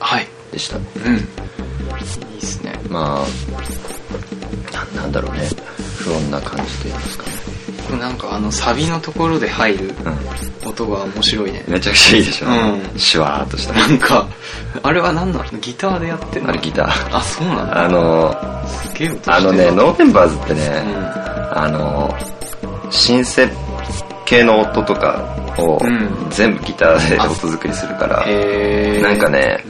[0.00, 0.26] はい。
[0.52, 0.76] でした。
[0.76, 0.84] うん。
[0.84, 1.18] い
[2.36, 2.72] いっすね。
[2.88, 5.48] まあななんだろうね。
[5.98, 7.24] 不穏な感じといいますか。
[7.24, 7.30] ね
[7.98, 10.08] なんかあのサビのところで入るう
[10.66, 10.68] ん。
[10.68, 11.62] 音が面白いね。
[11.68, 12.98] めちゃくちゃいいでしょ、うん。
[12.98, 13.74] シュワーっとした。
[13.74, 14.26] なんか
[14.82, 16.50] あれは何なのギターでやってんの？
[16.50, 17.16] あれギター。
[17.16, 17.84] あそうなんだ。
[17.84, 19.36] あのすげえ音してる。
[19.36, 21.58] あのねノーベンバーズってね、うん。
[21.58, 22.16] あの
[22.90, 23.48] シンセ
[24.24, 26.30] 系の音とかをうん。
[26.30, 29.02] 全部ギターで音作りするから、へー。
[29.02, 29.62] なんかね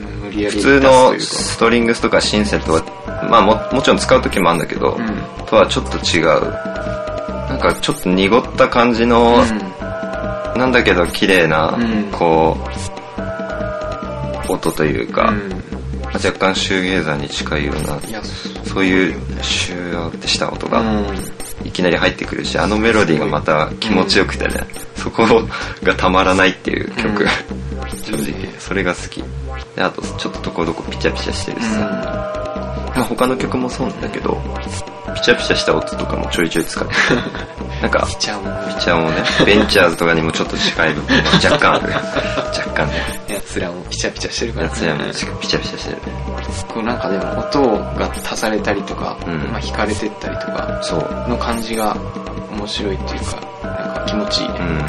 [0.43, 2.83] 普通のストリングスとかシンセとは
[3.29, 6.51] まあももちろん使う時もあるんだけど、うかとはちょっと違う。
[7.49, 10.59] なんかちょっと濁った感じの、うん。
[10.59, 12.11] なんだけど綺麗な、うん。
[12.11, 12.57] こ
[14.49, 15.33] う音というか、
[16.13, 17.99] 若干シューゲーザーに近いような
[18.63, 21.15] そういうシューってした音が、うん。
[21.63, 24.65] いきなり入ってくるしあのメロディーがまた気持ちよくてね、
[24.95, 25.23] そこ
[25.83, 27.27] がたまらないっていう曲、うん。
[28.05, 29.23] 正直それが好き
[29.75, 31.79] であとちょっととこどこピチャピチャしてるしさ、
[32.95, 34.41] まあ、他の曲もそうなんだけど
[35.15, 36.93] ピチャピチャした音とかもちょいちょい使って。
[37.81, 39.23] なんかピチャーもピチャもね。
[39.45, 41.93] ベンチャーズとかにもちょっと近い部分が若干ある。
[42.57, 42.93] 若干ね。
[43.27, 45.97] やつらもピチャピチャしてるからやつらもピチャピチャしてる。
[45.97, 46.01] ね
[46.67, 47.61] こうなんかでも音
[47.97, 49.37] が足されたりとか、うん。
[49.51, 51.29] まあ、弾かれてったりとかそう。
[51.29, 51.95] の感じが
[52.51, 54.85] 面白いっていうかなんか気持ちいいね、うん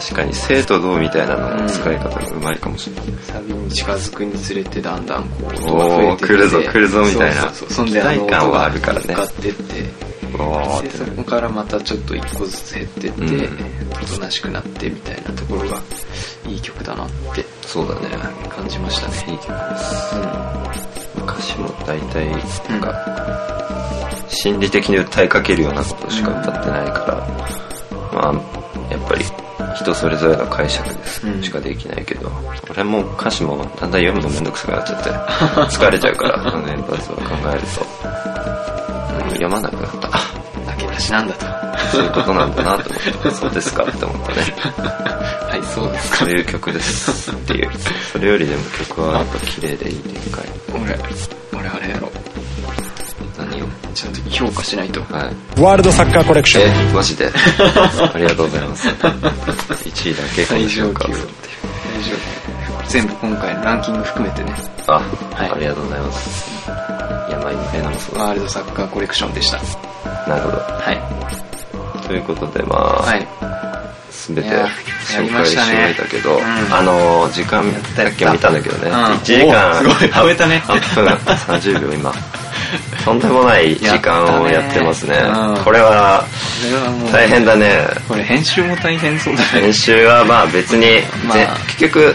[0.00, 7.52] 確かに生と動みたいなのの使い方がうまいかもしれない、サビに近づくにつれてだんだんこうおー来るぞ来るぞみたいな。
[7.52, 9.06] 期待感はあるからね。
[9.08, 10.10] 向かってって。
[10.82, 13.58] でそこからまたちょっと一個ずつ減ってって、うん。
[13.90, 15.82] おとなしくなってみたいなところが
[16.46, 17.44] いい曲だなって。
[17.66, 18.08] そうだね。
[18.48, 19.32] 感じましたね。
[19.32, 20.16] いい曲です。
[21.18, 22.26] 歌詞も大体
[22.70, 22.94] なんか
[24.28, 27.16] 心理的に訴えかけるようなことしか歌ってないから、
[28.12, 29.24] まあやっぱり
[29.76, 31.42] 人それぞれの解釈です、うん。
[31.42, 32.30] しかできないけど。
[32.70, 35.10] 俺も歌詞もだんだん読むのめんどくさくなっちゃって
[35.76, 40.08] 疲れちゃうから年パスを考えると、うん読まなくなった。
[40.12, 40.20] あ
[40.66, 41.46] だけなしなんだと。
[41.46, 44.40] はそういうことなんだなと思ってそうですかって思ったね。
[45.60, 46.16] いそうですか。
[46.18, 47.70] そういう曲ですっていう。
[48.12, 50.44] それよりでも曲はやっぱ綺麗でいい展開。
[50.74, 50.98] 俺
[51.58, 52.10] 俺あれやろ
[54.00, 55.00] ちゃんと評価しないと。
[55.02, 55.60] はい。
[55.60, 56.64] ワールドサッカーコレクション。
[56.64, 57.26] えマジで。
[57.28, 58.88] ありがとうございます。
[58.88, 61.60] 1位だけこの評価をするっていう
[61.92, 62.16] 大丈
[62.80, 64.54] 夫全部今回のランキング含めてね。
[64.86, 65.00] あ、は
[65.44, 65.50] い。
[65.50, 66.70] ありがとうございます。
[67.28, 69.58] いやまあ今変なもそうだワールドサッカーコレクションでした。
[70.26, 70.56] なるほど。
[70.56, 72.06] はい。
[72.06, 73.28] ということでまあ、はい。
[74.28, 75.72] 全て紹介しましたね。
[75.72, 76.74] 終えたけど、うん。
[76.74, 78.94] あの時間さっき見たんだけどね、うん。
[78.94, 79.72] 1時間。
[79.72, 80.10] おすごい。
[80.10, 80.62] 超えたね。
[80.66, 82.39] 8分30秒今
[83.04, 85.16] とんでもない時間をやってますね。
[85.64, 86.24] これは
[87.12, 87.86] 大変だね。
[88.06, 89.60] これ編集も大変そうだね。
[89.62, 90.86] 編集はまあ別に、
[91.26, 91.38] まあ。
[91.38, 92.14] ぜ結局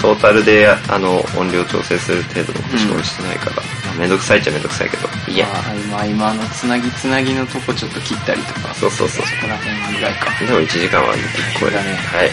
[0.00, 3.62] トータルであの音量調整する程度のことしてないから、ま
[3.92, 5.08] あめんどくさいっちゃめんどくさいけど。
[5.32, 5.46] いや、
[5.90, 8.74] まあ今今のつなぎつなぎのとこちょっと切ったりとか。
[8.74, 9.26] そうそうそう。
[9.26, 10.44] そこら辺ぐらいか。
[10.44, 11.94] でも1時間は結構だね。
[11.94, 12.30] はい。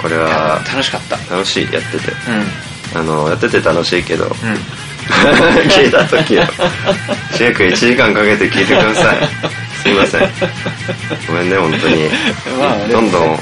[0.00, 1.16] これは楽しかった。
[1.34, 1.64] 楽しい。
[1.64, 2.12] やってて。
[2.92, 2.98] うん。
[2.98, 4.83] あのやってて楽しいけど、うん
[5.68, 6.46] 聞いた時は
[7.36, 9.28] シェイク1時間かけて聞いてください。
[9.82, 10.30] すいません。
[11.26, 12.08] ごめんね本当に、
[12.58, 13.40] まあどんどん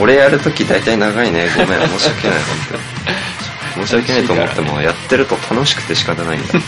[0.00, 1.48] 俺やる時大体長いね。
[1.56, 2.56] ごめん申し訳ない本
[3.74, 3.86] 当に。
[3.86, 6.48] 申し訳ないと思ってもやってると楽しくて仕方ないんだ。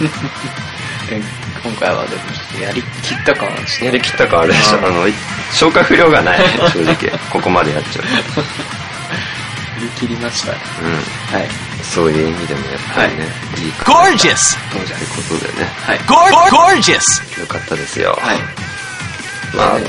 [1.10, 1.20] え
[1.62, 3.48] 今回はでもやりきった感
[3.82, 4.78] やりきった感あるでしょ。
[4.78, 5.06] あの
[5.52, 6.38] 消化不良がない。
[6.72, 7.18] 正直。
[7.30, 8.63] ここまでやっちゃう振
[9.84, 10.52] り切りました。
[10.52, 11.38] ねうん。
[11.38, 11.48] はい。
[11.82, 13.24] そういう意味でもやっぱりね、
[13.64, 14.16] い、いか Gorgeous!
[14.16, 15.68] ってことでね。
[15.84, 15.98] はい。
[16.00, 17.40] Gor- Gorgeous!
[17.40, 18.38] よかったですよ、はい。
[19.54, 19.82] まあはい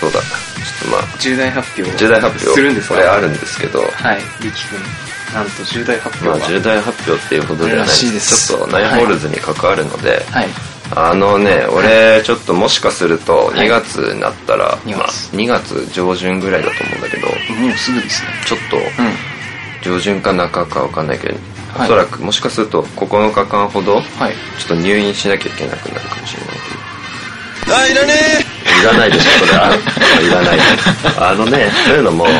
[0.00, 0.20] そうだ。
[0.20, 2.54] ちょっとまあ重大発表重大発表。
[2.54, 2.94] するんですか？
[2.94, 3.80] これあるんですけど。
[3.80, 4.20] はい。
[4.40, 4.78] 力君
[5.34, 8.48] なんと重大発まあ表が重大発表っていうほどではないらしいです。
[8.48, 10.48] ちょっとナインホールズに関わるので、はい
[10.94, 13.66] あのね俺ちょっともしかするとはい。
[13.66, 17.34] 2月になったら、2まあ、月2月上旬ぐらいだと思うんだけども
[17.68, 18.28] うすぐですね。
[18.46, 18.82] ちょっとうん。
[19.82, 21.34] 上旬か中かわかんないけど、
[21.74, 21.86] はい。
[21.86, 24.00] おそらくもしかすると9日間ほどは
[24.30, 24.34] い。
[24.58, 26.56] ちょっと入院しなきゃいけなくなるかもしれない。
[27.64, 28.14] けどあ、いらね
[28.80, 29.74] いらないでしょ、それは。
[30.22, 30.58] いらない。
[31.18, 32.34] あのね、というのも、はい。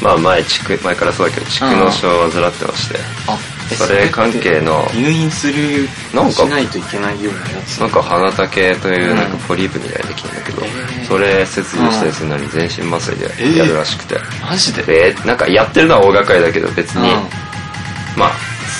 [0.00, 3.36] まあ前、蓄前からそうだけど、蓄膿症を患ってまして、あ。
[3.58, 4.88] えそれ関係の。
[4.94, 7.78] 入院するなんかしないといけないようなやつ。
[7.78, 9.16] なんか鼻竹といううん。
[9.16, 10.62] なんかポリープみたいなできるんだけど、
[11.06, 14.82] それ切除したりするのに全身麻酔でやるらしくて、マジで？
[14.82, 17.14] でなんかやってるのは大掛かりだけど別に、うん。
[18.16, 18.32] まあ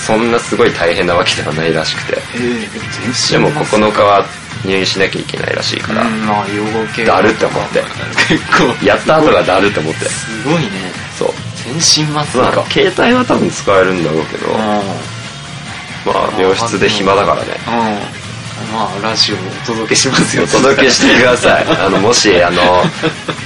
[0.07, 2.21] そんなすごい大変なわけではないらしくて。
[2.35, 2.85] えー、でも
[3.29, 3.81] 全身麻酔。
[3.81, 4.25] 9日は
[4.65, 7.83] 入院しなきゃいけないらしいから、だるって思って。
[8.29, 8.85] 結構。
[8.85, 10.05] やった後がだるって思って。
[10.07, 10.93] すごいね。
[11.19, 12.57] そう全身麻酔か。
[12.57, 14.83] まあ、携帯は多分使えるんだろうけど、ま
[16.07, 17.51] あ、病室で暇だからね。
[17.67, 17.71] う
[18.17, 18.21] ん。
[18.73, 20.45] まあラジオをお届けしますよ。
[20.45, 21.67] お届けしてください。
[21.81, 22.83] あの、もし、あの、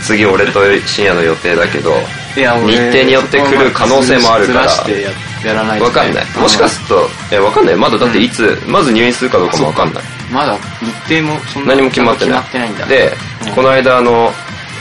[0.03, 1.95] 次俺と深夜の予定だけど、
[2.37, 4.69] いや日程によって来る可能性もあるから。
[4.69, 5.11] ずしてや
[5.45, 5.89] やらないとね。
[5.89, 6.27] わかんない。
[6.37, 7.77] もしかすると、え、わかんない。
[7.77, 10.03] まだだっていつ、まず入院するかどうかもわかんない。
[10.03, 12.89] うんまだ日程もそんな何も決まってない。
[12.89, 13.13] で、
[13.47, 13.53] うん。
[13.53, 14.33] この間、あの、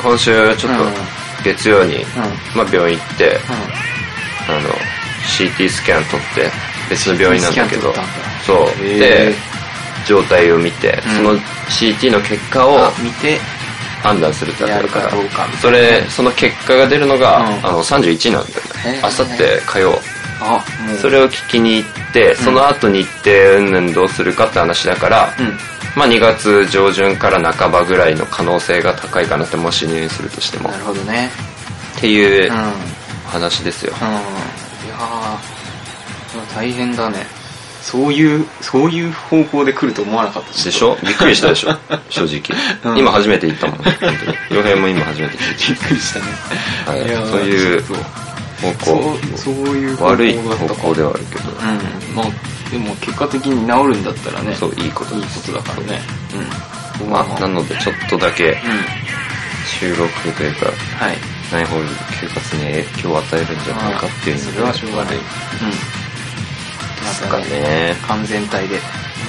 [0.02, 0.94] 今週ちょっとうん
[1.44, 2.04] 月曜に、うん
[2.56, 3.40] まあ病院行って、う
[4.50, 4.70] あの、
[5.38, 6.50] CT スキャン撮って、
[6.90, 7.94] 別の病院なんだけど
[8.46, 8.84] そう。
[8.84, 9.34] で、
[10.06, 11.16] 状態を見て、うん。
[11.16, 11.40] その
[11.70, 13.38] CT の結果を見て
[14.02, 15.10] 判断するってやるから
[15.62, 17.66] それ、その結果が出るのが、うん。
[17.66, 19.02] あの、31なんだよね。
[19.02, 20.00] あさって火曜。
[21.02, 25.58] それを聞きに行って、その後日程うんぬんどうするかって話だから、うん
[25.96, 30.70] まあ2月上旬から半ばぐらいの可能性が高いかなって、もし入院するとしても。
[30.70, 31.30] なるほどね。
[31.98, 32.56] っていううんうん。
[32.56, 32.58] いや
[33.28, 33.94] 話ですよ。
[33.94, 34.20] ー
[36.56, 37.26] 大変だね。
[37.82, 40.64] そういうそういう方向で来ると思わなかった。
[40.64, 40.98] でしょ？
[41.04, 41.76] びっくりしたでしょ？
[42.10, 42.42] 正直、
[42.94, 43.00] うん。
[43.00, 43.76] 今初めて行ったもん。
[43.78, 44.18] 本当に。
[44.52, 46.26] 洋平も今初めて聞い びっくりしたね。
[46.86, 46.92] た。
[46.94, 47.02] はい。
[47.02, 47.84] いそういう
[48.84, 49.14] そ向。
[49.14, 52.16] うそういう方悪い方向ではあるけど、うん。
[52.16, 54.56] まあでも結果的に治るんだったらね。
[54.56, 55.22] そう、いいこといい。
[55.22, 56.02] ことだからね。
[57.02, 57.06] う。
[57.06, 57.10] ん。
[57.10, 58.58] まあ、なのでちょっとだけうん。
[59.80, 60.66] 収録というか、
[61.04, 61.18] はい。
[61.52, 65.16] ナインホール生活に影響を与えるんじゃないかっていうのそれはしょうがない。
[65.16, 65.22] うん。
[65.22, 65.28] で
[67.08, 67.96] すかね。
[68.08, 68.80] 完全体で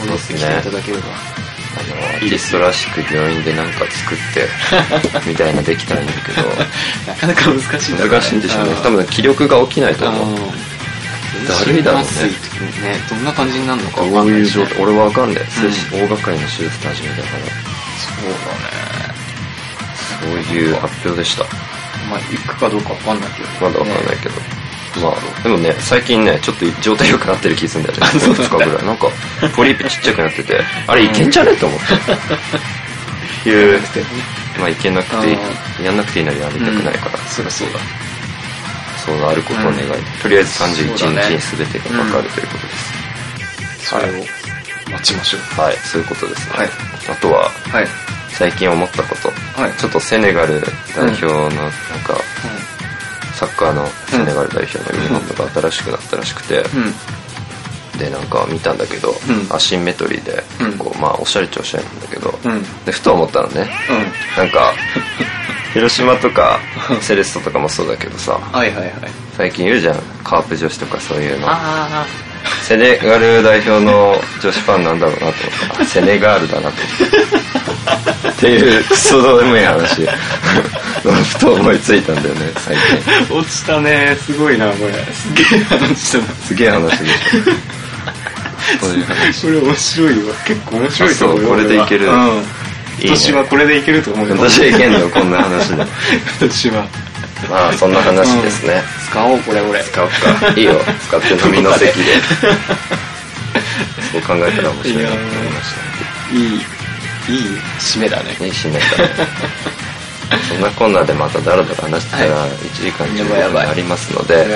[0.00, 1.04] 戻ってきていただければ
[1.76, 4.48] あの、アーティストらしく病院でなんか作って、
[5.26, 6.42] みたいなできたらいいんだけど、
[7.06, 8.10] なかなか難しいんだね。
[8.10, 8.76] 難しいんでしょうね。
[8.82, 10.38] 多分気力が起きないと思う。
[11.48, 12.08] だるいだろうね。
[12.88, 13.00] ね。
[13.10, 14.56] どんな感じになるのかどわかんないし。
[14.56, 15.42] ねういう状態俺わかんない。
[15.42, 15.48] うん。
[15.48, 18.94] 大掛かりの手術って初めてだから、そうだね。
[20.20, 21.44] そういう発表でした。
[22.08, 23.48] まあ行くかどうかわかんないけど。
[23.60, 24.53] まだわかんないけど。
[25.00, 28.06] まあ、でもね、最近ね、ちょっと状態良くなってる気するんだよね。
[28.20, 28.44] そうなんだ。
[28.44, 28.86] 2日ぐらい。
[28.86, 29.08] なんか、
[29.56, 31.52] ポリープちっちゃくなってて、 あれいけんじゃね？
[31.52, 31.80] って思っ
[33.44, 33.48] て。
[33.48, 33.80] いう、
[34.58, 35.38] まあいけなくて
[35.82, 37.78] やんなくていいのにやりたくないから、そりゃそうだ。
[39.04, 39.76] そうなることを願い、
[40.22, 43.90] とりあえず31そうだね日に全てがかかるということです。
[43.90, 44.24] それを
[44.90, 45.60] 待ちましょう。
[45.60, 46.56] はい、そういうことですね。
[46.56, 46.70] はい。
[47.10, 47.88] あとは、はい。
[48.30, 49.72] 最近思ったこと、はい。
[49.74, 50.60] ちょっとセネガル
[50.96, 52.18] 代表の、なんか、
[53.44, 56.64] サッカーのセネガル代表のユニフォームが新しくなったらしくて、
[57.94, 57.98] うん。
[57.98, 59.54] で、なんか見たんだけど、うん。
[59.54, 60.78] アシンメトリーで、うん。
[60.78, 62.62] こう、まあ、おしゃれっちゃおしゃれなんだけど、うん。
[62.84, 63.70] で、ふと思ったのね、
[64.36, 64.72] なんか、
[65.74, 66.58] 広島とか、
[67.02, 68.38] セレッソとかもそうだけどさ、
[69.36, 71.46] 最近言うじゃん、カープ女子とかそういうの。
[71.50, 72.06] あ
[72.62, 78.28] セネガル代表の女子ファンなんだろうなと思って、あセネガールだなと思って。
[78.28, 80.06] っていう、クソどうでもいい話。
[81.12, 83.36] ふと思いついたんだよね、最近。
[83.36, 87.14] あ落ちたねすごいなこれすげえ話だなすげえ話でしょ。
[88.80, 89.42] そういう話。
[89.42, 92.42] これ面白いわ結構面白いと思うこれでいけるうん
[93.00, 95.82] 今年はこれでいけると思うよ私はいけんのこんな話で。
[96.40, 96.86] 今年は
[97.50, 98.82] まあ、そんな話ですね。
[99.10, 100.48] 使おうこれ俺使おうか。
[100.56, 102.14] いいよ、使って飲みの席で。
[104.12, 106.34] そう考えたら面白いなと思いました。
[106.34, 106.44] いい
[107.28, 109.83] いい締めだねいい締めだね。
[110.48, 114.46] そんなこんなでまただらだら話してたらは1時間15やばいやばい分になりますので、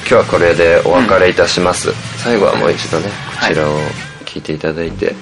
[0.00, 1.92] 今日はこれでお別れいたします。
[2.22, 3.08] 最後はもう一度ね、
[3.40, 3.78] こちらを
[4.24, 5.14] 聞いていただいて、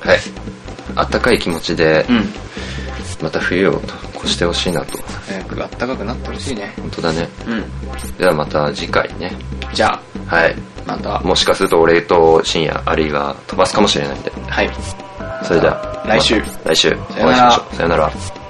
[0.00, 0.18] はい。
[0.96, 2.24] あったかい気持ちで、うん
[3.22, 3.80] また冬を
[4.16, 4.98] 越してほしいなと。
[5.26, 7.28] 早く暖かくなってほしいね本当だね。
[7.46, 7.64] うん
[8.18, 9.32] ではまた次回ね。
[9.72, 9.98] じゃ
[10.28, 10.56] あはい。
[10.86, 14.30] またもしかすると俺と深夜、アリが飛ばすかもしれないんで。
[14.30, 14.70] はい
[15.42, 17.76] それでは、来週ま来週お会いしましょう。
[17.76, 18.43] さよなら。